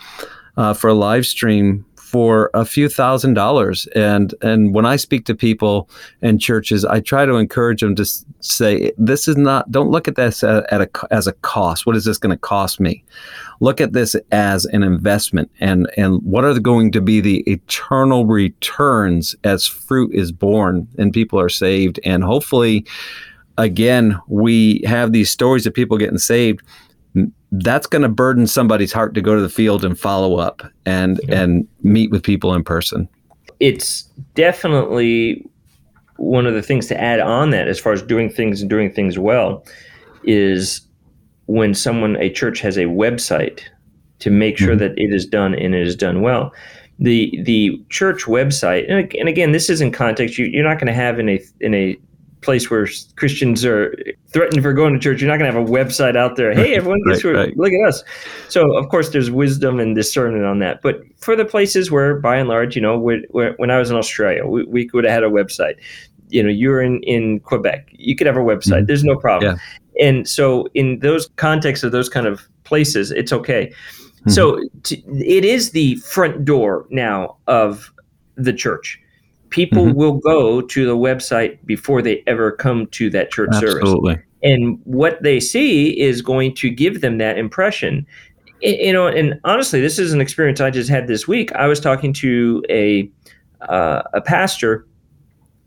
uh, 0.57 0.73
for 0.73 0.89
a 0.89 0.93
live 0.93 1.25
stream 1.25 1.85
for 2.11 2.49
a 2.53 2.65
few 2.65 2.89
thousand 2.89 3.35
dollars. 3.35 3.87
And 3.95 4.35
and 4.41 4.73
when 4.73 4.85
I 4.85 4.97
speak 4.97 5.25
to 5.25 5.35
people 5.35 5.89
and 6.21 6.41
churches, 6.41 6.83
I 6.83 6.99
try 6.99 7.25
to 7.25 7.35
encourage 7.35 7.79
them 7.79 7.95
to 7.95 8.05
say, 8.41 8.91
"This 8.97 9.29
is 9.29 9.37
not. 9.37 9.71
Don't 9.71 9.89
look 9.89 10.09
at 10.09 10.17
this 10.17 10.43
at, 10.43 10.71
at 10.73 10.81
a 10.81 10.89
as 11.09 11.25
a 11.25 11.31
cost. 11.31 11.85
What 11.85 11.95
is 11.95 12.03
this 12.03 12.17
going 12.17 12.35
to 12.35 12.37
cost 12.37 12.81
me? 12.81 13.01
Look 13.61 13.79
at 13.79 13.93
this 13.93 14.13
as 14.33 14.65
an 14.65 14.83
investment. 14.83 15.49
And 15.61 15.89
and 15.95 16.21
what 16.23 16.43
are 16.43 16.59
going 16.59 16.91
to 16.91 17.01
be 17.01 17.21
the 17.21 17.49
eternal 17.49 18.25
returns 18.25 19.33
as 19.45 19.65
fruit 19.65 20.13
is 20.13 20.33
born 20.33 20.87
and 20.97 21.13
people 21.13 21.39
are 21.39 21.49
saved, 21.49 21.99
and 22.03 22.23
hopefully." 22.23 22.85
again, 23.57 24.17
we 24.27 24.81
have 24.85 25.11
these 25.11 25.29
stories 25.29 25.67
of 25.67 25.73
people 25.73 25.97
getting 25.97 26.17
saved. 26.17 26.61
That's 27.51 27.87
going 27.87 28.03
to 28.03 28.09
burden 28.09 28.47
somebody's 28.47 28.93
heart 28.93 29.13
to 29.15 29.21
go 29.21 29.35
to 29.35 29.41
the 29.41 29.49
field 29.49 29.83
and 29.83 29.99
follow 29.99 30.37
up 30.37 30.61
and 30.85 31.19
yeah. 31.23 31.41
and 31.41 31.67
meet 31.81 32.11
with 32.11 32.23
people 32.23 32.53
in 32.53 32.63
person. 32.63 33.09
It's 33.59 34.03
definitely 34.35 35.45
one 36.21 36.45
of 36.45 36.53
the 36.53 36.61
things 36.61 36.87
to 36.87 37.01
add 37.01 37.19
on 37.19 37.49
that 37.49 37.67
as 37.67 37.79
far 37.79 37.93
as 37.93 38.01
doing 38.01 38.29
things 38.29 38.61
and 38.61 38.69
doing 38.69 38.91
things 38.91 39.17
well 39.17 39.65
is 40.23 40.81
when 41.47 41.73
someone 41.73 42.15
a 42.17 42.29
church 42.29 42.59
has 42.61 42.77
a 42.77 42.83
website 42.83 43.61
to 44.19 44.29
make 44.29 44.57
sure 44.57 44.69
mm-hmm. 44.69 44.79
that 44.79 44.97
it 44.97 45.13
is 45.13 45.25
done 45.25 45.55
and 45.55 45.73
it 45.73 45.85
is 45.85 45.95
done 45.95 46.21
well 46.21 46.53
the 46.99 47.37
the 47.43 47.83
church 47.89 48.25
website 48.25 48.89
and, 48.89 49.13
and 49.15 49.27
again 49.27 49.51
this 49.51 49.69
is 49.69 49.81
in 49.81 49.91
context 49.91 50.37
you, 50.37 50.45
you're 50.45 50.63
not 50.63 50.77
going 50.77 50.87
to 50.87 50.93
have 50.93 51.19
in 51.19 51.27
a 51.27 51.41
in 51.59 51.73
a 51.73 51.97
place 52.41 52.69
where 52.69 52.87
Christians 53.15 53.63
are 53.63 53.95
threatened 54.33 54.61
for 54.61 54.73
going 54.73 54.93
to 54.93 54.99
church. 54.99 55.21
You're 55.21 55.29
not 55.29 55.37
going 55.37 55.51
to 55.51 55.59
have 55.59 55.69
a 55.69 55.71
website 55.71 56.15
out 56.15 56.35
there. 56.35 56.53
Hey, 56.53 56.75
everyone, 56.75 57.01
right, 57.05 57.23
right. 57.23 57.57
look 57.57 57.71
at 57.71 57.87
us. 57.87 58.03
So, 58.49 58.75
of 58.75 58.89
course, 58.89 59.09
there's 59.09 59.31
wisdom 59.31 59.79
and 59.79 59.95
discernment 59.95 60.45
on 60.45 60.59
that. 60.59 60.81
But 60.81 61.01
for 61.17 61.35
the 61.35 61.45
places 61.45 61.91
where, 61.91 62.19
by 62.19 62.37
and 62.37 62.49
large, 62.49 62.75
you 62.75 62.81
know, 62.81 62.97
when 62.97 63.71
I 63.71 63.77
was 63.77 63.89
in 63.89 63.95
Australia, 63.95 64.45
we, 64.45 64.63
we 64.65 64.89
would 64.93 65.03
have 65.03 65.13
had 65.13 65.23
a 65.23 65.29
website. 65.29 65.75
You 66.29 66.43
know, 66.43 66.49
you're 66.49 66.81
in 66.81 67.03
in 67.03 67.41
Quebec, 67.41 67.89
you 67.91 68.15
could 68.15 68.27
have 68.27 68.37
a 68.37 68.41
website. 68.41 68.79
Mm-hmm. 68.79 68.85
There's 68.85 69.03
no 69.03 69.17
problem. 69.17 69.55
Yeah. 69.55 70.07
And 70.07 70.27
so, 70.27 70.67
in 70.73 70.99
those 70.99 71.29
contexts 71.35 71.83
of 71.83 71.91
those 71.91 72.09
kind 72.09 72.25
of 72.25 72.41
places, 72.63 73.11
it's 73.11 73.33
okay. 73.33 73.67
Mm-hmm. 73.67 74.29
So, 74.31 74.63
t- 74.83 75.03
it 75.07 75.43
is 75.43 75.71
the 75.71 75.95
front 75.95 76.45
door 76.45 76.87
now 76.89 77.35
of 77.47 77.91
the 78.35 78.53
church 78.53 78.97
people 79.51 79.85
mm-hmm. 79.85 79.97
will 79.97 80.13
go 80.13 80.61
to 80.61 80.85
the 80.85 80.97
website 80.97 81.63
before 81.65 82.01
they 82.01 82.23
ever 82.25 82.51
come 82.51 82.87
to 82.87 83.09
that 83.11 83.31
church 83.31 83.49
Absolutely. 83.53 84.13
service. 84.13 84.25
And 84.43 84.79
what 84.85 85.21
they 85.21 85.39
see 85.39 85.99
is 85.99 86.21
going 86.21 86.55
to 86.55 86.69
give 86.69 87.01
them 87.01 87.19
that 87.19 87.37
impression. 87.37 88.07
You 88.61 88.91
know, 88.91 89.07
and 89.07 89.39
honestly, 89.43 89.79
this 89.81 89.99
is 89.99 90.13
an 90.13 90.21
experience 90.21 90.59
I 90.59 90.71
just 90.71 90.89
had 90.89 91.07
this 91.07 91.27
week. 91.27 91.51
I 91.53 91.67
was 91.67 91.79
talking 91.79 92.13
to 92.13 92.63
a 92.69 93.09
uh, 93.69 94.01
a 94.13 94.21
pastor, 94.21 94.87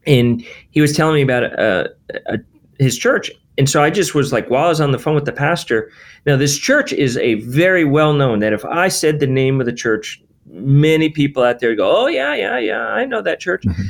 and 0.07 0.45
he 0.71 0.81
was 0.81 0.97
telling 0.97 1.15
me 1.15 1.23
about 1.23 1.59
uh, 1.59 1.89
a, 2.27 2.39
his 2.81 2.99
church. 2.99 3.31
And 3.57 3.71
so 3.71 3.83
I 3.83 3.91
just 3.91 4.17
was 4.17 4.33
like, 4.33 4.51
while 4.51 4.65
I 4.65 4.69
was 4.69 4.81
on 4.81 4.91
the 4.91 4.99
phone 4.99 5.15
with 5.15 5.27
the 5.27 5.33
pastor, 5.33 5.91
now 6.27 6.37
this 6.37 6.59
church 6.59 6.93
is 6.93 7.17
a 7.19 7.35
very 7.35 7.85
well 7.85 8.13
known 8.13 8.41
that 8.41 8.53
if 8.53 8.65
I 8.65 8.89
said 8.89 9.21
the 9.21 9.29
name 9.29 9.61
of 9.61 9.67
the 9.67 9.73
church, 9.73 10.21
many 10.47 11.09
people 11.09 11.43
out 11.43 11.61
there 11.61 11.75
go, 11.75 12.05
"Oh 12.05 12.07
yeah, 12.07 12.35
yeah, 12.35 12.59
yeah, 12.59 12.87
I 12.87 13.05
know 13.05 13.23
that 13.23 13.41
church." 13.41 13.63
Mm-hmm. 13.65 13.83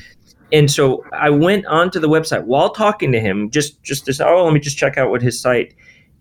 And 0.53 0.71
so 0.71 1.05
I 1.13 1.31
went 1.31 1.67
onto 1.67 1.99
the 1.99 2.09
website 2.09 2.45
while 2.45 2.71
talking 2.71 3.13
to 3.13 3.21
him, 3.21 3.51
just 3.51 3.83
just 3.83 4.05
to 4.07 4.15
say, 4.15 4.25
"Oh, 4.25 4.45
let 4.45 4.55
me 4.55 4.61
just 4.61 4.79
check 4.79 4.97
out 4.97 5.11
what 5.11 5.23
his 5.23 5.41
site." 5.41 5.75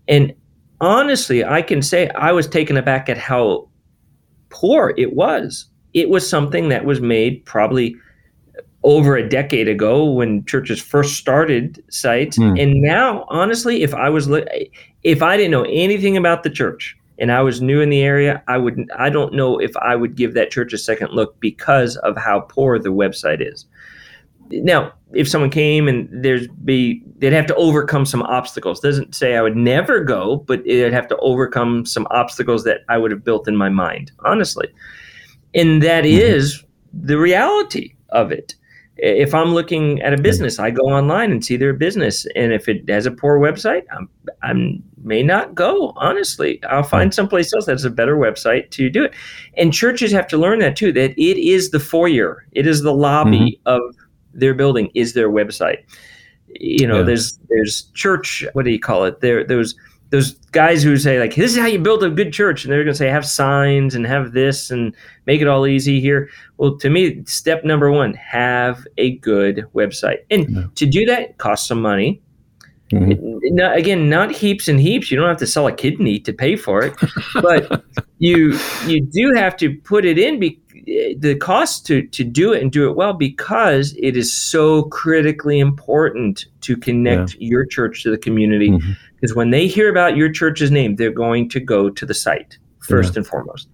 And 0.08 0.34
honestly, 0.80 1.44
I 1.44 1.62
can 1.62 1.82
say 1.82 2.08
I 2.10 2.32
was 2.32 2.46
taken 2.46 2.76
aback 2.76 3.08
at 3.08 3.18
how 3.18 3.68
poor 4.50 4.94
it 4.96 5.14
was. 5.14 5.66
It 5.92 6.08
was 6.08 6.28
something 6.28 6.68
that 6.68 6.84
was 6.84 7.00
made 7.00 7.44
probably 7.44 7.96
over 8.82 9.16
a 9.16 9.26
decade 9.26 9.68
ago 9.68 10.04
when 10.10 10.44
churches 10.44 10.80
first 10.80 11.16
started 11.16 11.82
sites, 11.90 12.38
mm. 12.38 12.60
and 12.60 12.82
now, 12.82 13.24
honestly, 13.28 13.82
if 13.82 13.94
I 13.94 14.10
was 14.10 14.28
if 15.02 15.22
I 15.22 15.36
didn't 15.36 15.52
know 15.52 15.66
anything 15.68 16.16
about 16.16 16.42
the 16.42 16.50
church, 16.50 16.96
and 17.18 17.30
I 17.32 17.42
was 17.42 17.62
new 17.62 17.80
in 17.80 17.90
the 17.90 18.02
area, 18.02 18.42
I 18.48 18.58
would 18.58 18.88
I 18.96 19.10
don't 19.10 19.34
know 19.34 19.58
if 19.58 19.76
I 19.76 19.96
would 19.96 20.16
give 20.16 20.34
that 20.34 20.50
church 20.50 20.72
a 20.72 20.78
second 20.78 21.12
look 21.12 21.38
because 21.40 21.96
of 21.98 22.16
how 22.16 22.40
poor 22.40 22.78
the 22.78 22.90
website 22.90 23.40
is. 23.40 23.66
Now, 24.50 24.92
if 25.12 25.28
someone 25.28 25.50
came 25.50 25.88
and 25.88 26.08
there's 26.12 26.48
be 26.64 27.02
they'd 27.18 27.32
have 27.32 27.46
to 27.46 27.54
overcome 27.54 28.04
some 28.04 28.22
obstacles. 28.22 28.80
Doesn't 28.80 29.14
say 29.14 29.36
I 29.36 29.42
would 29.42 29.56
never 29.56 30.02
go, 30.02 30.38
but 30.38 30.60
it'd 30.66 30.92
have 30.92 31.08
to 31.08 31.16
overcome 31.18 31.86
some 31.86 32.06
obstacles 32.10 32.64
that 32.64 32.80
I 32.88 32.98
would 32.98 33.10
have 33.10 33.24
built 33.24 33.48
in 33.48 33.56
my 33.56 33.68
mind, 33.68 34.12
honestly. 34.20 34.68
And 35.54 35.82
that 35.82 36.04
mm-hmm. 36.04 36.20
is 36.20 36.64
the 36.92 37.18
reality 37.18 37.94
of 38.10 38.32
it 38.32 38.54
if 38.96 39.34
I'm 39.34 39.54
looking 39.54 40.00
at 40.02 40.14
a 40.14 40.16
business, 40.16 40.58
I 40.58 40.70
go 40.70 40.82
online 40.82 41.32
and 41.32 41.44
see 41.44 41.56
their 41.56 41.72
business, 41.72 42.26
and 42.36 42.52
if 42.52 42.68
it 42.68 42.88
has 42.88 43.06
a 43.06 43.10
poor 43.10 43.38
website, 43.38 43.82
I'm, 43.90 44.08
I 44.42 44.80
may 45.02 45.22
not 45.22 45.54
go. 45.54 45.92
Honestly, 45.96 46.62
I'll 46.64 46.84
find 46.84 47.12
someplace 47.12 47.52
else 47.52 47.66
that's 47.66 47.84
a 47.84 47.90
better 47.90 48.16
website 48.16 48.70
to 48.70 48.88
do 48.88 49.04
it. 49.04 49.14
And 49.56 49.72
churches 49.72 50.12
have 50.12 50.28
to 50.28 50.38
learn 50.38 50.60
that 50.60 50.76
too. 50.76 50.92
That 50.92 51.10
it 51.12 51.38
is 51.38 51.70
the 51.70 51.80
foyer, 51.80 52.46
it 52.52 52.66
is 52.66 52.82
the 52.82 52.94
lobby 52.94 53.60
mm-hmm. 53.66 53.68
of 53.68 53.96
their 54.32 54.54
building, 54.54 54.90
is 54.94 55.14
their 55.14 55.28
website. 55.28 55.84
You 56.60 56.86
know, 56.86 56.98
yeah. 56.98 57.02
there's 57.02 57.38
there's 57.48 57.82
church. 57.94 58.44
What 58.52 58.64
do 58.64 58.70
you 58.70 58.78
call 58.78 59.04
it? 59.04 59.20
There 59.20 59.44
those 59.44 59.74
those 60.14 60.34
guys 60.52 60.84
who 60.84 60.96
say 60.96 61.18
like 61.18 61.34
this 61.34 61.50
is 61.50 61.58
how 61.58 61.66
you 61.66 61.76
build 61.76 62.04
a 62.04 62.08
good 62.08 62.32
church 62.32 62.62
and 62.62 62.72
they're 62.72 62.84
going 62.84 62.94
to 62.94 62.96
say 62.96 63.08
have 63.08 63.26
signs 63.26 63.96
and 63.96 64.06
have 64.06 64.30
this 64.30 64.70
and 64.70 64.94
make 65.26 65.40
it 65.40 65.48
all 65.48 65.66
easy 65.66 66.00
here. 66.00 66.30
Well 66.56 66.76
to 66.78 66.88
me 66.88 67.24
step 67.24 67.64
number 67.64 67.90
one 67.90 68.14
have 68.14 68.86
a 68.96 69.16
good 69.18 69.66
website. 69.74 70.18
And 70.30 70.48
yeah. 70.48 70.62
to 70.76 70.86
do 70.86 71.04
that 71.06 71.38
costs 71.38 71.66
some 71.66 71.82
money. 71.82 72.22
Mm-hmm. 72.92 73.12
it, 73.42 73.54
not, 73.54 73.76
again 73.76 74.08
not 74.08 74.30
heaps 74.30 74.68
and 74.68 74.78
heaps. 74.78 75.10
You 75.10 75.18
don't 75.18 75.28
have 75.28 75.38
to 75.38 75.48
sell 75.48 75.66
a 75.66 75.72
kidney 75.72 76.20
to 76.20 76.32
pay 76.32 76.54
for 76.54 76.84
it. 76.84 76.94
But 77.34 77.82
you 78.18 78.56
you 78.86 79.00
do 79.00 79.32
have 79.34 79.56
to 79.56 79.74
put 79.80 80.04
it 80.04 80.16
in 80.16 80.38
be, 80.38 80.60
the 80.84 81.36
cost 81.40 81.86
to 81.86 82.02
to 82.08 82.24
do 82.24 82.52
it 82.52 82.62
and 82.62 82.72
do 82.72 82.88
it 82.88 82.96
well 82.96 83.12
because 83.12 83.94
it 83.98 84.16
is 84.16 84.32
so 84.32 84.84
critically 84.84 85.58
important 85.58 86.46
to 86.60 86.76
connect 86.76 87.34
yeah. 87.34 87.48
your 87.48 87.66
church 87.66 88.02
to 88.02 88.10
the 88.10 88.18
community 88.18 88.70
mm-hmm 88.70 88.92
when 89.32 89.50
they 89.50 89.66
hear 89.66 89.88
about 89.88 90.16
your 90.16 90.30
church's 90.30 90.70
name, 90.70 90.96
they're 90.96 91.10
going 91.10 91.48
to 91.50 91.60
go 91.60 91.88
to 91.88 92.04
the 92.04 92.12
site 92.12 92.58
first 92.80 93.14
yeah. 93.14 93.20
and 93.20 93.26
foremost. 93.26 93.68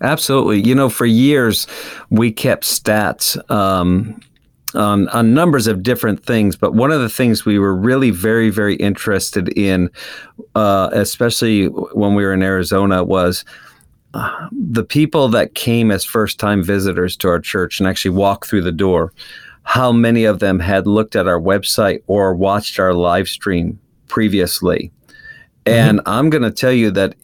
Absolutely. 0.00 0.62
You 0.66 0.74
know, 0.74 0.88
for 0.88 1.06
years 1.06 1.66
we 2.10 2.32
kept 2.32 2.64
stats 2.64 3.38
um, 3.50 4.20
on, 4.74 5.08
on 5.10 5.34
numbers 5.34 5.66
of 5.66 5.82
different 5.82 6.24
things, 6.24 6.56
but 6.56 6.74
one 6.74 6.90
of 6.90 7.00
the 7.00 7.08
things 7.08 7.44
we 7.44 7.58
were 7.58 7.76
really 7.76 8.10
very, 8.10 8.50
very 8.50 8.76
interested 8.76 9.48
in, 9.56 9.90
uh, 10.54 10.88
especially 10.92 11.66
when 11.66 12.14
we 12.14 12.24
were 12.24 12.32
in 12.32 12.42
Arizona, 12.42 13.04
was 13.04 13.44
uh, 14.14 14.48
the 14.52 14.84
people 14.84 15.28
that 15.28 15.54
came 15.54 15.90
as 15.90 16.04
first 16.04 16.38
time 16.38 16.62
visitors 16.62 17.16
to 17.18 17.28
our 17.28 17.40
church 17.40 17.78
and 17.78 17.88
actually 17.88 18.14
walked 18.14 18.48
through 18.48 18.62
the 18.62 18.72
door. 18.72 19.12
How 19.64 19.92
many 19.92 20.24
of 20.24 20.40
them 20.40 20.60
had 20.60 20.86
looked 20.86 21.16
at 21.16 21.26
our 21.26 21.40
website 21.40 22.02
or 22.06 22.34
watched 22.34 22.78
our 22.78 22.94
live 22.94 23.28
stream 23.28 23.78
previously. 24.14 24.92
And 25.66 25.98
mm-hmm. 25.98 26.08
I'm 26.08 26.30
going 26.30 26.44
to 26.44 26.52
tell 26.52 26.72
you 26.72 26.92
that 26.92 27.16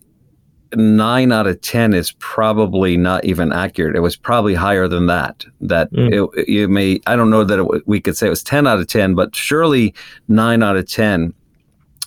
nine 0.75 1.31
out 1.31 1.47
of 1.47 1.61
10 1.61 1.95
is 1.95 2.11
probably 2.19 2.97
not 2.97 3.25
even 3.25 3.53
accurate. 3.53 3.95
It 3.95 4.01
was 4.01 4.17
probably 4.17 4.55
higher 4.55 4.89
than 4.89 5.07
that. 5.07 5.45
That 5.61 5.93
mm. 5.93 6.29
it, 6.37 6.49
you 6.49 6.67
may, 6.67 7.01
I 7.07 7.15
don't 7.15 7.31
know 7.31 7.45
that 7.45 7.61
it, 7.61 7.87
we 7.87 8.01
could 8.01 8.17
say 8.17 8.27
it 8.27 8.31
was 8.31 8.43
10 8.43 8.67
out 8.67 8.81
of 8.81 8.89
10, 8.89 9.15
but 9.15 9.37
surely 9.37 9.95
nine 10.27 10.65
out 10.65 10.77
of 10.77 10.89
10 10.89 11.33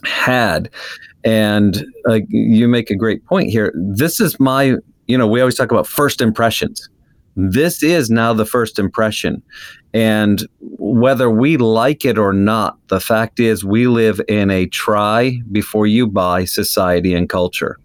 had. 0.03 0.69
And 1.23 1.85
uh, 2.07 2.19
you 2.27 2.67
make 2.67 2.89
a 2.89 2.95
great 2.95 3.25
point 3.25 3.49
here. 3.49 3.73
This 3.75 4.19
is 4.19 4.39
my, 4.39 4.75
you 5.07 5.17
know, 5.17 5.27
we 5.27 5.39
always 5.39 5.55
talk 5.55 5.71
about 5.71 5.87
first 5.87 6.21
impressions. 6.21 6.89
This 7.35 7.81
is 7.81 8.09
now 8.09 8.33
the 8.33 8.45
first 8.45 8.77
impression. 8.77 9.41
And 9.93 10.47
whether 10.59 11.29
we 11.29 11.57
like 11.57 12.05
it 12.05 12.17
or 12.17 12.33
not, 12.33 12.77
the 12.87 12.99
fact 12.99 13.39
is 13.39 13.63
we 13.63 13.87
live 13.87 14.19
in 14.27 14.51
a 14.51 14.67
try 14.67 15.39
before 15.51 15.87
you 15.87 16.07
buy 16.07 16.45
society 16.45 17.13
and 17.13 17.29
culture. 17.29 17.79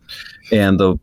And 0.50 0.80
the 0.80 0.98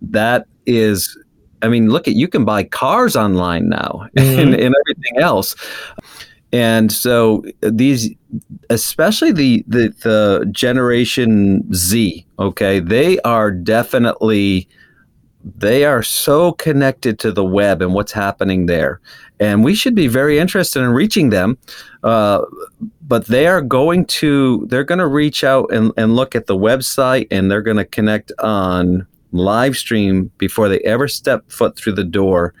that 0.00 0.46
is 0.66 1.18
I 1.62 1.68
mean, 1.68 1.88
look 1.88 2.06
at 2.06 2.14
you 2.14 2.28
can 2.28 2.44
buy 2.44 2.64
cars 2.64 3.16
online 3.16 3.68
now 3.70 4.06
mm-hmm. 4.16 4.38
and, 4.40 4.54
and 4.54 4.74
everything 4.74 5.18
else. 5.18 5.56
And 6.54 6.92
so 6.92 7.42
these, 7.62 8.10
especially 8.70 9.32
the, 9.32 9.64
the 9.66 9.92
the 10.04 10.48
generation 10.52 11.64
Z, 11.74 12.24
okay, 12.38 12.78
they 12.78 13.18
are 13.22 13.50
definitely 13.50 14.68
they 15.44 15.84
are 15.84 16.04
so 16.04 16.52
connected 16.52 17.18
to 17.18 17.32
the 17.32 17.44
web 17.44 17.82
and 17.82 17.92
what's 17.92 18.12
happening 18.12 18.66
there. 18.66 19.00
And 19.40 19.64
we 19.64 19.74
should 19.74 19.96
be 19.96 20.06
very 20.06 20.38
interested 20.38 20.80
in 20.80 20.90
reaching 20.90 21.30
them. 21.30 21.58
Uh, 22.04 22.42
but 23.02 23.26
they 23.26 23.48
are 23.48 23.60
going 23.60 24.06
to 24.22 24.64
they're 24.68 24.84
going 24.84 25.00
to 25.00 25.08
reach 25.08 25.42
out 25.42 25.72
and, 25.72 25.90
and 25.96 26.14
look 26.14 26.36
at 26.36 26.46
the 26.46 26.56
website 26.56 27.26
and 27.32 27.50
they're 27.50 27.62
going 27.62 27.78
to 27.78 27.84
connect 27.84 28.30
on 28.38 29.08
live 29.32 29.76
stream 29.76 30.30
before 30.38 30.68
they 30.68 30.78
ever 30.82 31.08
step 31.08 31.50
foot 31.50 31.74
through 31.76 31.94
the 31.94 32.04
door. 32.04 32.54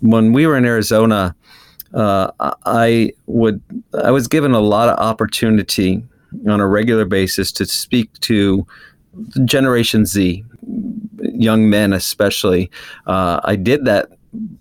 When 0.00 0.34
we 0.34 0.46
were 0.46 0.58
in 0.58 0.66
Arizona, 0.66 1.34
uh, 1.94 2.30
I 2.66 3.12
would 3.26 3.60
I 4.02 4.10
was 4.10 4.28
given 4.28 4.52
a 4.52 4.60
lot 4.60 4.88
of 4.88 4.98
opportunity 4.98 6.02
on 6.48 6.60
a 6.60 6.66
regular 6.66 7.04
basis 7.04 7.50
to 7.52 7.66
speak 7.66 8.12
to 8.20 8.66
Generation 9.44 10.06
Z, 10.06 10.44
young 11.18 11.68
men 11.68 11.92
especially. 11.92 12.70
Uh, 13.06 13.40
I 13.44 13.56
did 13.56 13.84
that 13.84 14.10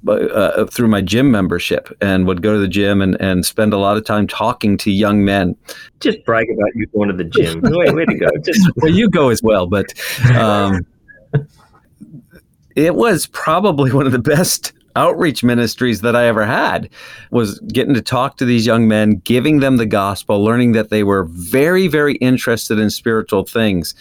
uh, 0.08 0.66
through 0.66 0.88
my 0.88 1.02
gym 1.02 1.30
membership 1.30 1.96
and 2.02 2.26
would 2.26 2.42
go 2.42 2.54
to 2.54 2.60
the 2.60 2.68
gym 2.68 3.02
and, 3.02 3.20
and 3.22 3.46
spend 3.46 3.74
a 3.74 3.78
lot 3.78 3.98
of 3.98 4.06
time 4.06 4.26
talking 4.26 4.78
to 4.78 4.92
young 4.92 5.24
men. 5.24 5.56
Just 6.00 6.24
brag 6.26 6.50
about 6.50 6.76
you 6.76 6.88
going 6.88 7.10
to 7.10 7.16
the 7.16 7.24
gym. 7.24 7.62
way, 7.64 7.92
way 7.92 8.06
to 8.06 8.16
go. 8.16 8.30
Just 8.44 8.68
well, 8.78 8.92
you 8.92 9.10
go 9.10 9.30
as 9.30 9.44
well, 9.44 9.68
but 9.68 9.94
um, 10.36 10.86
it 12.76 12.96
was 12.96 13.28
probably 13.28 13.92
one 13.92 14.06
of 14.06 14.12
the 14.12 14.20
best 14.20 14.74
outreach 15.00 15.44
ministries 15.44 16.02
that 16.02 16.16
I 16.16 16.26
ever 16.26 16.46
had 16.46 16.90
was 17.32 17.60
getting 17.60 17.94
to 17.94 18.02
talk 18.02 18.38
to 18.38 18.46
these 18.46 18.66
young 18.66 18.88
men, 18.88 19.22
giving 19.24 19.62
them 19.62 19.78
the 19.78 19.86
gospel, 19.86 20.44
learning 20.44 20.74
that 20.74 20.90
they 20.90 21.04
were 21.04 21.24
very, 21.30 21.88
very 21.88 22.16
interested 22.16 22.78
in 22.78 22.90
spiritual 22.90 23.46
things. 23.46 23.96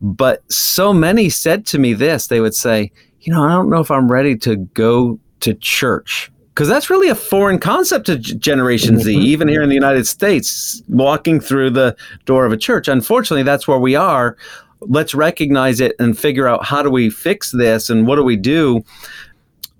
But 0.00 0.50
so 0.50 0.92
many 0.94 1.28
said 1.28 1.66
to 1.66 1.78
me 1.78 1.92
this 1.92 2.28
they 2.28 2.40
would 2.40 2.54
say, 2.54 2.90
You 3.20 3.32
know, 3.32 3.44
I 3.44 3.50
don't 3.50 3.68
know 3.68 3.80
if 3.80 3.90
I'm 3.90 4.10
ready 4.10 4.36
to 4.38 4.56
go 4.56 5.18
to 5.40 5.54
church. 5.54 6.32
Because 6.54 6.68
that's 6.68 6.90
really 6.90 7.08
a 7.08 7.14
foreign 7.14 7.60
concept 7.60 8.06
to 8.06 8.16
Generation 8.18 8.98
Z, 8.98 9.14
mm-hmm. 9.14 9.22
even 9.22 9.46
here 9.46 9.62
in 9.62 9.68
the 9.68 9.76
United 9.76 10.08
States, 10.08 10.82
walking 10.88 11.38
through 11.38 11.70
the 11.70 11.96
door 12.24 12.44
of 12.44 12.52
a 12.52 12.56
church. 12.56 12.88
Unfortunately, 12.88 13.44
that's 13.44 13.68
where 13.68 13.78
we 13.78 13.94
are. 13.94 14.36
Let's 14.80 15.14
recognize 15.14 15.80
it 15.80 15.94
and 16.00 16.18
figure 16.18 16.48
out 16.48 16.64
how 16.64 16.82
do 16.82 16.90
we 16.90 17.10
fix 17.10 17.52
this 17.52 17.90
and 17.90 18.08
what 18.08 18.16
do 18.16 18.24
we 18.24 18.34
do 18.34 18.84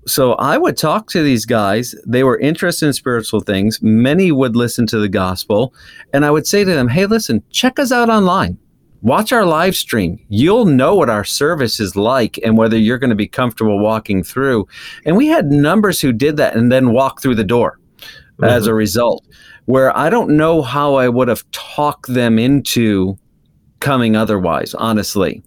so 0.08 0.32
I 0.34 0.58
would 0.58 0.76
talk 0.76 1.08
to 1.10 1.22
these 1.22 1.44
guys. 1.44 1.94
They 2.06 2.24
were 2.24 2.38
interested 2.38 2.86
in 2.86 2.92
spiritual 2.92 3.40
things. 3.40 3.80
Many 3.82 4.32
would 4.32 4.56
listen 4.56 4.86
to 4.88 4.98
the 4.98 5.08
gospel. 5.08 5.74
And 6.12 6.24
I 6.24 6.30
would 6.30 6.46
say 6.46 6.64
to 6.64 6.70
them, 6.70 6.88
hey, 6.88 7.06
listen, 7.06 7.42
check 7.50 7.78
us 7.78 7.92
out 7.92 8.08
online. 8.08 8.58
Watch 9.02 9.32
our 9.32 9.44
live 9.44 9.76
stream. 9.76 10.18
You'll 10.28 10.64
know 10.64 10.96
what 10.96 11.08
our 11.08 11.24
service 11.24 11.78
is 11.78 11.94
like 11.94 12.38
and 12.42 12.58
whether 12.58 12.76
you're 12.76 12.98
going 12.98 13.10
to 13.10 13.16
be 13.16 13.28
comfortable 13.28 13.78
walking 13.78 14.24
through. 14.24 14.66
And 15.04 15.16
we 15.16 15.28
had 15.28 15.52
numbers 15.52 16.00
who 16.00 16.12
did 16.12 16.36
that 16.38 16.56
and 16.56 16.72
then 16.72 16.92
walked 16.92 17.22
through 17.22 17.36
the 17.36 17.44
door 17.44 17.78
mm-hmm. 17.98 18.44
as 18.44 18.66
a 18.66 18.74
result, 18.74 19.24
where 19.66 19.96
I 19.96 20.10
don't 20.10 20.36
know 20.36 20.62
how 20.62 20.96
I 20.96 21.08
would 21.08 21.28
have 21.28 21.48
talked 21.52 22.12
them 22.12 22.40
into 22.40 23.16
coming 23.78 24.16
otherwise, 24.16 24.74
honestly. 24.74 25.42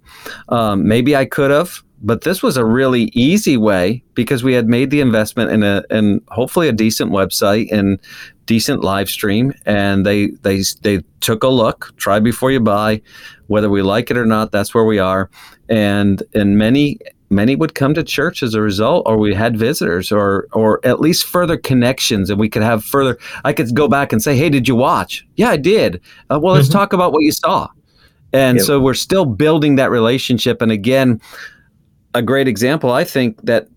Um, 0.47 0.87
maybe 0.87 1.15
I 1.15 1.25
could 1.25 1.51
have 1.51 1.83
but 2.03 2.21
this 2.21 2.41
was 2.41 2.57
a 2.57 2.65
really 2.65 3.03
easy 3.13 3.57
way 3.57 4.03
because 4.15 4.43
we 4.43 4.53
had 4.53 4.67
made 4.67 4.89
the 4.89 5.01
investment 5.01 5.51
in 5.51 5.63
a 5.63 5.83
and 5.89 6.21
hopefully 6.29 6.67
a 6.67 6.73
decent 6.73 7.11
website 7.11 7.71
and 7.71 7.99
decent 8.45 8.83
live 8.83 9.09
stream. 9.09 9.53
And 9.65 10.05
they 10.05 10.27
they 10.41 10.63
they 10.81 11.03
took 11.19 11.43
a 11.43 11.47
look 11.47 11.93
try 11.97 12.19
before 12.19 12.51
you 12.51 12.59
buy 12.59 13.01
whether 13.47 13.69
we 13.69 13.81
like 13.81 14.09
it 14.09 14.17
or 14.17 14.25
not 14.25 14.51
that's 14.51 14.73
where 14.73 14.85
we 14.85 14.99
are. 14.99 15.29
And 15.69 16.23
and 16.33 16.57
many 16.57 16.99
many 17.29 17.55
would 17.55 17.75
come 17.75 17.93
to 17.93 18.03
church 18.03 18.43
as 18.43 18.55
a 18.55 18.61
result 18.61 19.03
or 19.05 19.17
we 19.17 19.33
had 19.33 19.55
visitors 19.55 20.11
or 20.11 20.47
or 20.53 20.79
at 20.83 20.99
least 20.99 21.25
further 21.25 21.55
connections 21.55 22.29
and 22.29 22.39
we 22.39 22.49
could 22.49 22.61
have 22.61 22.83
further 22.83 23.17
i 23.45 23.53
could 23.53 23.73
go 23.73 23.87
back 23.87 24.11
and 24.11 24.21
say 24.21 24.35
hey 24.35 24.49
did 24.49 24.67
you 24.67 24.75
watch? 24.75 25.25
Yeah 25.35 25.49
i 25.49 25.57
did. 25.57 26.01
Uh, 26.31 26.39
well 26.41 26.55
let's 26.55 26.67
mm-hmm. 26.67 26.79
talk 26.79 26.93
about 26.93 27.13
what 27.13 27.23
you 27.23 27.31
saw. 27.31 27.69
And 28.33 28.57
yep. 28.57 28.65
so 28.65 28.79
we're 28.79 28.93
still 28.93 29.25
building 29.25 29.75
that 29.75 29.91
relationship. 29.91 30.61
And 30.61 30.71
again 30.71 31.19
a 32.13 32.21
great 32.21 32.47
example, 32.47 32.91
I 32.91 33.03
think, 33.03 33.41
that 33.43 33.67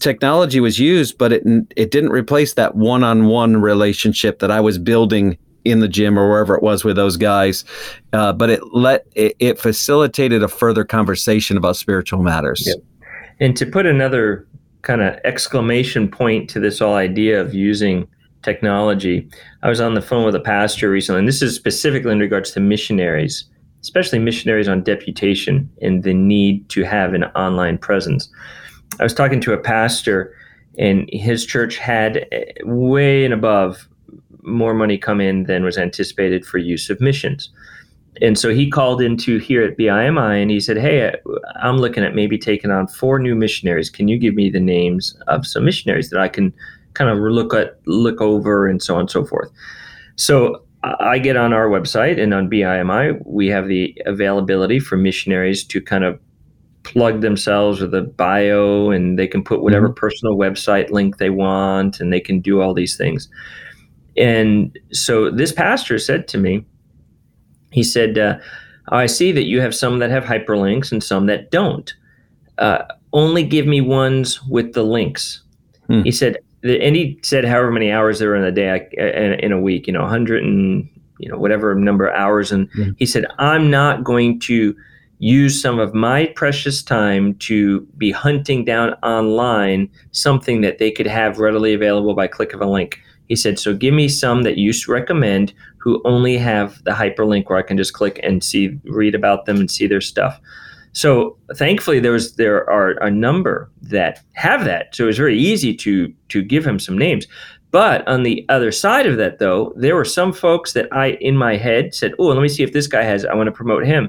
technology 0.00 0.60
was 0.60 0.78
used, 0.78 1.18
but 1.18 1.32
it 1.32 1.42
it 1.76 1.90
didn't 1.90 2.10
replace 2.10 2.54
that 2.54 2.74
one-on-one 2.74 3.58
relationship 3.58 4.38
that 4.40 4.50
I 4.50 4.60
was 4.60 4.78
building 4.78 5.38
in 5.64 5.80
the 5.80 5.88
gym 5.88 6.18
or 6.18 6.28
wherever 6.28 6.54
it 6.54 6.62
was 6.62 6.84
with 6.84 6.96
those 6.96 7.16
guys. 7.16 7.64
Uh, 8.12 8.32
but 8.32 8.50
it 8.50 8.60
let 8.72 9.06
it, 9.14 9.34
it, 9.38 9.58
facilitated 9.58 10.42
a 10.42 10.48
further 10.48 10.84
conversation 10.84 11.56
about 11.56 11.76
spiritual 11.76 12.22
matters. 12.22 12.72
And 13.40 13.56
to 13.56 13.66
put 13.66 13.84
another 13.84 14.46
kind 14.82 15.02
of 15.02 15.18
exclamation 15.24 16.08
point 16.08 16.48
to 16.50 16.60
this 16.60 16.78
whole 16.78 16.94
idea 16.94 17.40
of 17.40 17.52
using 17.52 18.06
technology, 18.42 19.28
I 19.62 19.68
was 19.68 19.80
on 19.80 19.94
the 19.94 20.02
phone 20.02 20.24
with 20.24 20.36
a 20.36 20.40
pastor 20.40 20.88
recently, 20.88 21.18
and 21.18 21.28
this 21.28 21.42
is 21.42 21.56
specifically 21.56 22.12
in 22.12 22.20
regards 22.20 22.52
to 22.52 22.60
missionaries 22.60 23.44
especially 23.82 24.18
missionaries 24.18 24.68
on 24.68 24.82
deputation 24.82 25.70
and 25.80 26.02
the 26.02 26.14
need 26.14 26.68
to 26.70 26.82
have 26.82 27.14
an 27.14 27.24
online 27.24 27.78
presence. 27.78 28.28
I 28.98 29.02
was 29.02 29.14
talking 29.14 29.40
to 29.42 29.52
a 29.52 29.58
pastor, 29.58 30.34
and 30.78 31.08
his 31.12 31.44
church 31.44 31.76
had 31.76 32.26
eh, 32.32 32.44
way 32.64 33.24
and 33.24 33.34
above 33.34 33.88
more 34.42 34.74
money 34.74 34.96
come 34.96 35.20
in 35.20 35.44
than 35.44 35.64
was 35.64 35.76
anticipated 35.78 36.46
for 36.46 36.58
use 36.58 36.88
of 36.88 37.00
missions. 37.00 37.50
And 38.22 38.38
so 38.38 38.50
he 38.50 38.70
called 38.70 39.02
into 39.02 39.38
here 39.38 39.62
at 39.62 39.76
BIMI 39.76 40.40
and 40.40 40.50
he 40.50 40.60
said, 40.60 40.78
Hey, 40.78 41.14
I'm 41.60 41.78
looking 41.78 42.02
at 42.02 42.14
maybe 42.14 42.38
taking 42.38 42.70
on 42.70 42.86
four 42.86 43.18
new 43.18 43.34
missionaries. 43.34 43.90
Can 43.90 44.08
you 44.08 44.18
give 44.18 44.34
me 44.34 44.48
the 44.48 44.60
names 44.60 45.16
of 45.26 45.46
some 45.46 45.64
missionaries 45.64 46.10
that 46.10 46.20
I 46.20 46.28
can 46.28 46.54
kind 46.94 47.10
of 47.10 47.18
look 47.18 47.52
at, 47.52 47.78
look 47.86 48.20
over, 48.20 48.66
and 48.66 48.82
so 48.82 48.94
on 48.94 49.00
and 49.00 49.10
so 49.10 49.24
forth? 49.24 49.50
So 50.16 50.62
I 51.00 51.18
get 51.18 51.36
on 51.36 51.52
our 51.52 51.68
website 51.68 52.20
and 52.20 52.34
on 52.34 52.50
BIMI, 52.50 53.20
we 53.24 53.48
have 53.48 53.68
the 53.68 53.96
availability 54.06 54.78
for 54.78 54.96
missionaries 54.96 55.64
to 55.64 55.80
kind 55.80 56.04
of 56.04 56.20
plug 56.82 57.20
themselves 57.20 57.80
with 57.80 57.92
a 57.94 58.02
bio 58.02 58.90
and 58.90 59.18
they 59.18 59.26
can 59.26 59.42
put 59.42 59.62
whatever 59.62 59.88
mm-hmm. 59.88 59.98
personal 59.98 60.36
website 60.36 60.90
link 60.90 61.16
they 61.16 61.30
want 61.30 61.98
and 61.98 62.12
they 62.12 62.20
can 62.20 62.40
do 62.40 62.60
all 62.60 62.72
these 62.74 62.96
things. 62.96 63.28
And 64.16 64.78
so 64.92 65.30
this 65.30 65.52
pastor 65.52 65.98
said 65.98 66.28
to 66.28 66.38
me, 66.38 66.64
he 67.72 67.82
said, 67.82 68.18
uh, 68.18 68.38
I 68.88 69.06
see 69.06 69.32
that 69.32 69.44
you 69.44 69.60
have 69.60 69.74
some 69.74 69.98
that 69.98 70.10
have 70.10 70.24
hyperlinks 70.24 70.92
and 70.92 71.02
some 71.02 71.26
that 71.26 71.50
don't. 71.50 71.92
Uh, 72.58 72.84
only 73.12 73.42
give 73.42 73.66
me 73.66 73.80
ones 73.80 74.42
with 74.44 74.72
the 74.72 74.84
links. 74.84 75.42
Hmm. 75.88 76.02
He 76.02 76.12
said, 76.12 76.38
and 76.62 76.96
he 76.96 77.18
said 77.22 77.44
however 77.44 77.70
many 77.70 77.92
hours 77.92 78.18
there 78.18 78.30
were 78.30 78.36
in 78.36 78.44
a 78.44 78.52
day 78.52 78.88
in 79.42 79.52
a 79.52 79.60
week, 79.60 79.86
you 79.86 79.92
know, 79.92 80.00
100 80.00 80.42
and 80.42 80.88
you 81.18 81.28
know 81.30 81.38
whatever 81.38 81.74
number 81.74 82.06
of 82.06 82.14
hours, 82.14 82.52
and 82.52 82.70
mm-hmm. 82.72 82.92
he 82.96 83.06
said 83.06 83.26
I'm 83.38 83.70
not 83.70 84.04
going 84.04 84.40
to 84.40 84.76
use 85.18 85.60
some 85.60 85.78
of 85.78 85.94
my 85.94 86.26
precious 86.36 86.82
time 86.82 87.34
to 87.36 87.80
be 87.96 88.10
hunting 88.10 88.64
down 88.64 88.92
online 89.02 89.88
something 90.12 90.60
that 90.60 90.78
they 90.78 90.90
could 90.90 91.06
have 91.06 91.38
readily 91.38 91.72
available 91.72 92.14
by 92.14 92.26
click 92.26 92.52
of 92.52 92.60
a 92.60 92.66
link. 92.66 93.00
He 93.28 93.36
said, 93.36 93.58
so 93.58 93.74
give 93.74 93.94
me 93.94 94.08
some 94.08 94.42
that 94.42 94.58
you 94.58 94.72
recommend 94.86 95.52
who 95.78 96.02
only 96.04 96.36
have 96.36 96.82
the 96.84 96.92
hyperlink 96.92 97.48
where 97.48 97.58
I 97.58 97.62
can 97.62 97.76
just 97.76 97.92
click 97.92 98.20
and 98.22 98.44
see, 98.44 98.78
read 98.84 99.14
about 99.14 99.46
them 99.46 99.56
and 99.56 99.70
see 99.70 99.86
their 99.86 100.00
stuff. 100.00 100.40
So 100.96 101.36
thankfully, 101.56 102.00
there 102.00 102.12
was 102.12 102.36
there 102.36 102.68
are 102.70 102.92
a 103.02 103.10
number 103.10 103.70
that 103.82 104.22
have 104.32 104.64
that. 104.64 104.94
So 104.96 105.04
it 105.04 105.08
was 105.08 105.18
very 105.18 105.38
easy 105.38 105.74
to 105.76 106.10
to 106.30 106.42
give 106.42 106.66
him 106.66 106.78
some 106.78 106.96
names. 106.96 107.26
But 107.70 108.08
on 108.08 108.22
the 108.22 108.46
other 108.48 108.72
side 108.72 109.04
of 109.04 109.18
that, 109.18 109.38
though, 109.38 109.74
there 109.76 109.94
were 109.94 110.06
some 110.06 110.32
folks 110.32 110.72
that 110.72 110.88
I 110.92 111.18
in 111.20 111.36
my 111.36 111.58
head 111.58 111.94
said, 111.94 112.14
"Oh, 112.18 112.28
let 112.28 112.40
me 112.40 112.48
see 112.48 112.62
if 112.62 112.72
this 112.72 112.86
guy 112.86 113.02
has. 113.02 113.26
I 113.26 113.34
want 113.34 113.48
to 113.48 113.52
promote 113.52 113.84
him," 113.84 114.08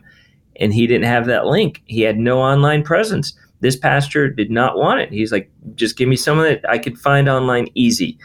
and 0.62 0.74
he 0.74 0.88
didn't 0.88 1.08
have 1.08 1.26
that 1.26 1.48
link. 1.48 1.84
He 1.88 2.04
had 2.04 2.18
no 2.18 2.40
online 2.40 2.84
presence. 2.84 3.38
This 3.60 3.76
pastor 3.76 4.30
did 4.30 4.50
not 4.50 4.78
want 4.78 5.02
it. 5.02 5.12
He's 5.12 5.34
like, 5.34 5.52
"Just 5.76 5.98
give 5.98 6.08
me 6.08 6.16
someone 6.16 6.48
that 6.48 6.64
I 6.70 6.78
could 6.78 6.98
find 6.98 7.28
online 7.28 7.68
easy," 7.76 8.18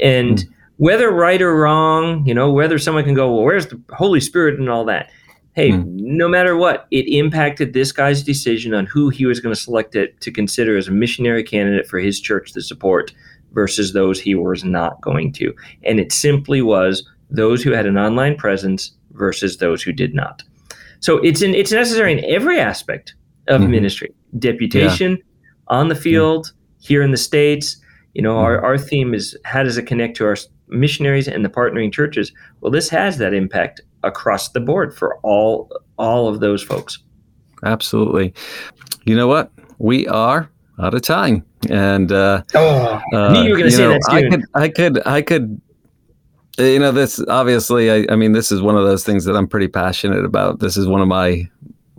and. 0.00 0.38
Mm. 0.38 0.48
Whether 0.78 1.12
right 1.12 1.40
or 1.40 1.54
wrong, 1.54 2.26
you 2.26 2.34
know, 2.34 2.50
whether 2.50 2.76
someone 2.76 3.04
can 3.04 3.14
go, 3.14 3.32
well, 3.32 3.44
where's 3.44 3.68
the 3.68 3.80
Holy 3.90 4.18
Spirit 4.18 4.58
and 4.58 4.68
all 4.68 4.84
that? 4.86 5.10
Hey, 5.52 5.70
mm. 5.70 5.84
no 5.86 6.28
matter 6.28 6.56
what, 6.56 6.86
it 6.90 7.06
impacted 7.08 7.72
this 7.72 7.92
guy's 7.92 8.22
decision 8.22 8.74
on 8.74 8.86
who 8.86 9.10
he 9.10 9.26
was 9.26 9.40
going 9.40 9.54
to 9.54 9.60
select 9.60 9.94
it 9.94 10.20
to 10.20 10.30
consider 10.30 10.76
as 10.76 10.88
a 10.88 10.92
missionary 10.92 11.44
candidate 11.44 11.86
for 11.86 11.98
his 11.98 12.20
church 12.20 12.52
to 12.52 12.62
support 12.62 13.12
versus 13.52 13.92
those 13.92 14.20
he 14.20 14.34
was 14.34 14.64
not 14.64 15.00
going 15.02 15.32
to. 15.32 15.54
And 15.84 16.00
it 16.00 16.12
simply 16.12 16.62
was 16.62 17.06
those 17.30 17.62
who 17.62 17.72
had 17.72 17.86
an 17.86 17.98
online 17.98 18.36
presence 18.36 18.92
versus 19.12 19.58
those 19.58 19.82
who 19.82 19.92
did 19.92 20.14
not. 20.14 20.42
So 21.00 21.18
it's 21.18 21.42
in, 21.42 21.54
it's 21.54 21.72
necessary 21.72 22.12
in 22.12 22.24
every 22.24 22.58
aspect 22.58 23.14
of 23.48 23.60
mm-hmm. 23.60 23.72
ministry, 23.72 24.14
deputation, 24.38 25.12
yeah. 25.12 25.22
on 25.68 25.88
the 25.88 25.94
field, 25.94 26.46
mm-hmm. 26.46 26.56
here 26.80 27.02
in 27.02 27.10
the 27.10 27.16
States. 27.16 27.76
You 28.14 28.22
know, 28.22 28.34
mm-hmm. 28.34 28.44
our, 28.44 28.64
our 28.64 28.78
theme 28.78 29.12
is 29.12 29.36
how 29.44 29.62
does 29.62 29.76
it 29.76 29.86
connect 29.86 30.16
to 30.18 30.24
our 30.24 30.36
missionaries 30.68 31.28
and 31.28 31.44
the 31.44 31.50
partnering 31.50 31.92
churches? 31.92 32.32
Well, 32.60 32.70
this 32.70 32.88
has 32.88 33.18
that 33.18 33.34
impact 33.34 33.82
across 34.02 34.48
the 34.50 34.60
board 34.60 34.96
for 34.96 35.18
all 35.18 35.70
all 35.98 36.28
of 36.28 36.40
those 36.40 36.62
folks. 36.62 36.98
Absolutely. 37.64 38.34
You 39.04 39.16
know 39.16 39.26
what? 39.26 39.50
We 39.78 40.06
are 40.08 40.50
out 40.80 40.94
of 40.94 41.02
time, 41.02 41.44
and 41.70 42.10
uh, 42.12 42.42
oh, 42.54 43.00
uh, 43.12 43.42
you 43.42 43.50
were 43.50 43.58
going 43.58 43.70
to 43.70 43.76
say 43.76 43.82
know, 43.82 43.92
that 43.92 44.08
I 44.10 44.28
could, 44.28 44.44
I 44.54 44.68
could, 44.68 45.06
I 45.06 45.22
could. 45.22 45.60
You 46.58 46.78
know, 46.78 46.92
this 46.92 47.20
obviously. 47.28 47.90
I, 47.90 48.12
I 48.12 48.16
mean, 48.16 48.32
this 48.32 48.52
is 48.52 48.60
one 48.60 48.76
of 48.76 48.84
those 48.84 49.04
things 49.04 49.24
that 49.24 49.36
I'm 49.36 49.48
pretty 49.48 49.68
passionate 49.68 50.24
about. 50.24 50.60
This 50.60 50.76
is 50.76 50.86
one 50.86 51.00
of 51.00 51.08
my 51.08 51.48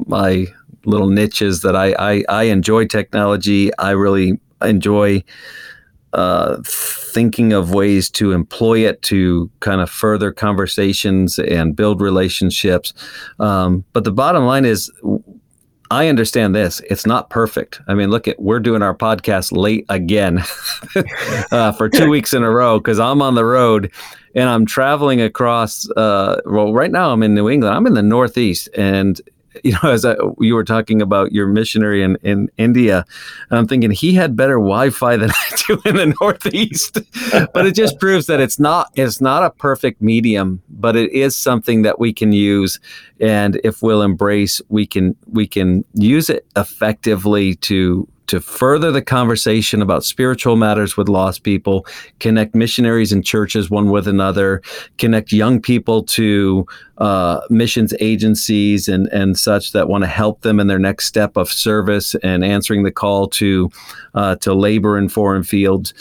my 0.06 0.48
little 0.86 1.10
niches 1.10 1.62
that 1.62 1.76
I 1.76 1.94
I, 2.00 2.24
I 2.30 2.44
enjoy 2.44 2.86
technology. 2.86 3.76
I 3.78 3.92
really 3.92 4.40
enjoy 4.62 5.24
uh, 6.14 6.58
thinking 6.66 7.54
of 7.54 7.74
ways 7.74 8.10
to 8.12 8.32
employ 8.32 8.80
it 8.80 9.02
to 9.04 9.50
kind 9.60 9.82
of 9.82 9.90
further 9.90 10.32
conversations 10.32 11.40
and 11.40 11.76
build 11.76 12.02
relationships. 12.02 12.94
Um, 13.40 13.84
but 13.94 14.04
the 14.04 14.12
bottom 14.12 14.46
line 14.46 14.66
is, 14.66 14.92
I 15.92 16.08
understand 16.08 16.56
this. 16.56 16.82
It's 16.90 17.06
not 17.06 17.30
perfect. 17.30 17.82
I 17.88 17.94
mean, 17.94 18.10
look 18.10 18.28
at 18.28 18.40
we're 18.40 18.60
doing 18.60 18.82
our 18.82 18.96
podcast 18.96 19.52
late 19.52 19.86
again 19.90 20.44
uh, 21.52 21.72
for 21.74 21.90
two 21.90 22.10
weeks 22.10 22.34
in 22.34 22.44
a 22.44 22.50
row 22.50 22.80
because 22.80 23.00
I'm 23.00 23.22
on 23.22 23.36
the 23.36 23.46
road 23.46 23.92
and 24.34 24.50
I'm 24.50 24.66
traveling 24.66 25.22
across. 25.22 25.88
Uh, 25.92 26.42
well, 26.46 26.74
right 26.74 26.92
now 26.92 27.12
I'm 27.12 27.22
in 27.22 27.36
New 27.36 27.50
England. 27.50 27.76
I'm 27.76 27.86
in 27.86 27.94
the 27.94 28.02
Northeast, 28.02 28.70
and 28.76 29.22
you 29.64 29.74
know, 29.74 29.92
as 29.92 30.06
I, 30.06 30.16
you 30.40 30.56
were 30.56 30.64
talking 30.64 31.02
about 31.02 31.32
your 31.32 31.48
missionary 31.48 32.04
in, 32.04 32.18
in 32.24 32.50
India, 32.58 33.06
I'm 33.52 33.68
thinking 33.68 33.92
he 33.92 34.14
had 34.14 34.36
better 34.36 34.56
Wi-Fi 34.56 35.18
than 35.18 35.32
I 35.32 35.56
do 35.68 35.82
in 35.86 35.96
the 35.96 36.16
Northeast. 36.20 37.00
but 37.54 37.66
it 37.66 37.76
just 37.76 38.00
proves 38.00 38.28
that 38.28 38.40
it's 38.40 38.60
not 38.60 38.92
it's 38.96 39.22
not 39.22 39.44
a 39.44 39.50
perfect 39.52 40.02
medium, 40.02 40.62
but 40.70 40.96
it 40.96 41.12
is 41.12 41.36
something 41.36 41.84
that 41.84 42.00
we 42.00 42.14
can 42.14 42.32
use, 42.32 42.80
and 43.20 43.60
if 43.64 43.82
we'll 43.82 44.02
embrace, 44.02 44.62
we 44.70 44.86
can 44.86 45.16
we 45.28 45.48
can 45.48 45.86
use 45.94 46.30
it 46.30 46.46
effectively 46.56 47.56
to 47.56 48.08
to 48.28 48.40
further 48.40 48.92
the 48.92 49.02
conversation 49.02 49.82
about 49.82 50.04
spiritual 50.04 50.56
matters 50.56 50.96
with 50.96 51.10
lost 51.10 51.44
people, 51.44 51.86
connect 52.20 52.56
missionaries 52.56 53.12
and 53.12 53.26
churches 53.26 53.70
one 53.70 53.90
with 53.90 54.08
another, 54.08 54.62
connect 54.98 55.32
young 55.32 55.62
people 55.62 56.04
to 56.04 56.66
uh, 57.00 57.42
missions 57.50 57.94
agencies 58.00 58.88
and, 58.88 59.08
and 59.08 59.38
such 59.38 59.72
that 59.72 59.88
want 59.88 60.04
to 60.04 60.08
help 60.08 60.42
them 60.42 60.60
in 60.60 60.68
their 60.68 60.80
next 60.80 61.06
step 61.06 61.36
of 61.36 61.52
service 61.52 62.16
and 62.24 62.46
answering 62.46 62.84
the 62.84 62.92
call 62.92 63.28
to 63.28 63.70
uh, 64.14 64.36
to 64.38 64.54
labor 64.54 64.98
in 64.98 65.10
foreign 65.10 65.44
fields. 65.44 65.94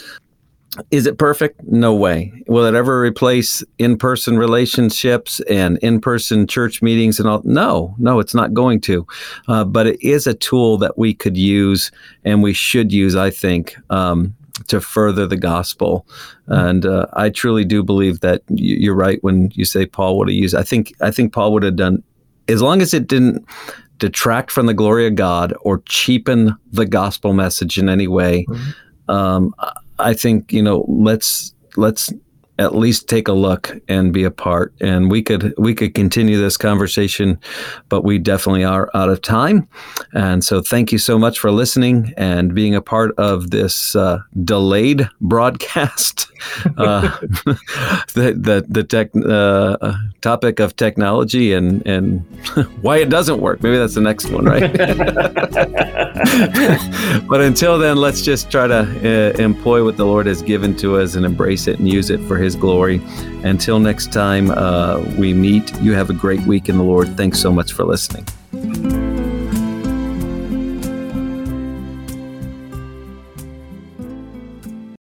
Is 0.91 1.05
it 1.05 1.17
perfect? 1.17 1.63
No 1.63 1.93
way. 1.93 2.31
Will 2.47 2.65
it 2.65 2.75
ever 2.75 3.01
replace 3.01 3.63
in 3.77 3.97
person 3.97 4.37
relationships 4.37 5.39
and 5.41 5.77
in 5.79 5.99
person 6.01 6.47
church 6.47 6.81
meetings 6.81 7.19
and 7.19 7.27
all? 7.27 7.41
No, 7.43 7.95
no, 7.97 8.19
it's 8.19 8.33
not 8.33 8.53
going 8.53 8.81
to. 8.81 9.05
Uh, 9.47 9.63
but 9.63 9.87
it 9.87 10.01
is 10.01 10.27
a 10.27 10.33
tool 10.33 10.77
that 10.77 10.97
we 10.97 11.13
could 11.13 11.37
use 11.37 11.91
and 12.23 12.41
we 12.41 12.53
should 12.53 12.91
use, 12.91 13.15
I 13.15 13.29
think, 13.29 13.75
um, 13.89 14.35
to 14.67 14.81
further 14.81 15.27
the 15.27 15.37
gospel. 15.37 16.07
And 16.47 16.85
uh, 16.85 17.07
I 17.13 17.29
truly 17.29 17.65
do 17.65 17.83
believe 17.83 18.19
that 18.21 18.41
you're 18.49 18.95
right 18.95 19.23
when 19.23 19.51
you 19.55 19.65
say 19.65 19.85
Paul 19.85 20.17
would 20.17 20.29
have 20.29 20.35
used. 20.35 20.55
I 20.55 20.63
think 20.63 20.93
I 21.01 21.11
think 21.11 21.33
Paul 21.33 21.53
would 21.53 21.63
have 21.63 21.75
done 21.75 22.03
as 22.47 22.61
long 22.61 22.81
as 22.81 22.93
it 22.93 23.07
didn't 23.07 23.45
detract 23.99 24.51
from 24.51 24.65
the 24.65 24.73
glory 24.73 25.07
of 25.07 25.15
God 25.15 25.53
or 25.61 25.81
cheapen 25.85 26.55
the 26.71 26.85
gospel 26.85 27.33
message 27.33 27.77
in 27.77 27.89
any 27.89 28.07
way. 28.07 28.45
Mm-hmm. 28.49 29.11
Um, 29.11 29.55
I 30.03 30.13
think 30.13 30.51
you 30.51 30.61
know 30.61 30.85
let's 30.87 31.53
let's 31.77 32.11
at 32.59 32.75
least 32.75 33.09
take 33.09 33.27
a 33.27 33.33
look 33.33 33.75
and 33.87 34.13
be 34.13 34.23
a 34.23 34.31
part. 34.31 34.73
And 34.79 35.09
we 35.09 35.23
could 35.23 35.53
we 35.57 35.73
could 35.73 35.95
continue 35.95 36.37
this 36.37 36.57
conversation, 36.57 37.39
but 37.89 38.03
we 38.03 38.19
definitely 38.19 38.63
are 38.63 38.89
out 38.93 39.09
of 39.09 39.21
time. 39.21 39.67
And 40.13 40.43
so, 40.43 40.61
thank 40.61 40.91
you 40.91 40.97
so 40.97 41.17
much 41.17 41.39
for 41.39 41.51
listening 41.51 42.13
and 42.17 42.53
being 42.53 42.75
a 42.75 42.81
part 42.81 43.13
of 43.17 43.49
this 43.49 43.95
uh, 43.95 44.19
delayed 44.43 45.09
broadcast. 45.21 46.27
Uh, 46.77 47.17
the 48.13 48.35
the 48.37 48.65
the 48.67 48.83
tech 48.83 49.09
uh, 49.15 49.97
topic 50.21 50.59
of 50.59 50.75
technology 50.75 51.53
and 51.53 51.85
and 51.87 52.19
why 52.81 52.97
it 52.97 53.09
doesn't 53.09 53.39
work. 53.39 53.63
Maybe 53.63 53.77
that's 53.77 53.95
the 53.95 54.01
next 54.01 54.29
one, 54.29 54.45
right? 54.45 54.73
but 57.27 57.41
until 57.41 57.79
then, 57.79 57.97
let's 57.97 58.21
just 58.21 58.51
try 58.51 58.67
to 58.67 58.79
uh, 58.79 59.41
employ 59.41 59.83
what 59.83 59.97
the 59.97 60.05
Lord 60.05 60.27
has 60.27 60.41
given 60.41 60.75
to 60.77 60.97
us 60.97 61.15
and 61.15 61.25
embrace 61.25 61.67
it 61.67 61.79
and 61.79 61.87
use 61.87 62.09
it 62.09 62.19
for 62.27 62.37
his 62.43 62.55
glory. 62.55 63.01
Until 63.43 63.79
next 63.79 64.11
time 64.11 64.51
uh, 64.51 64.99
we 65.17 65.33
meet, 65.33 65.73
you 65.81 65.93
have 65.93 66.09
a 66.09 66.13
great 66.13 66.41
week 66.41 66.69
in 66.69 66.77
the 66.77 66.83
Lord. 66.83 67.15
Thanks 67.17 67.39
so 67.39 67.51
much 67.51 67.73
for 67.73 67.83
listening. 67.85 68.25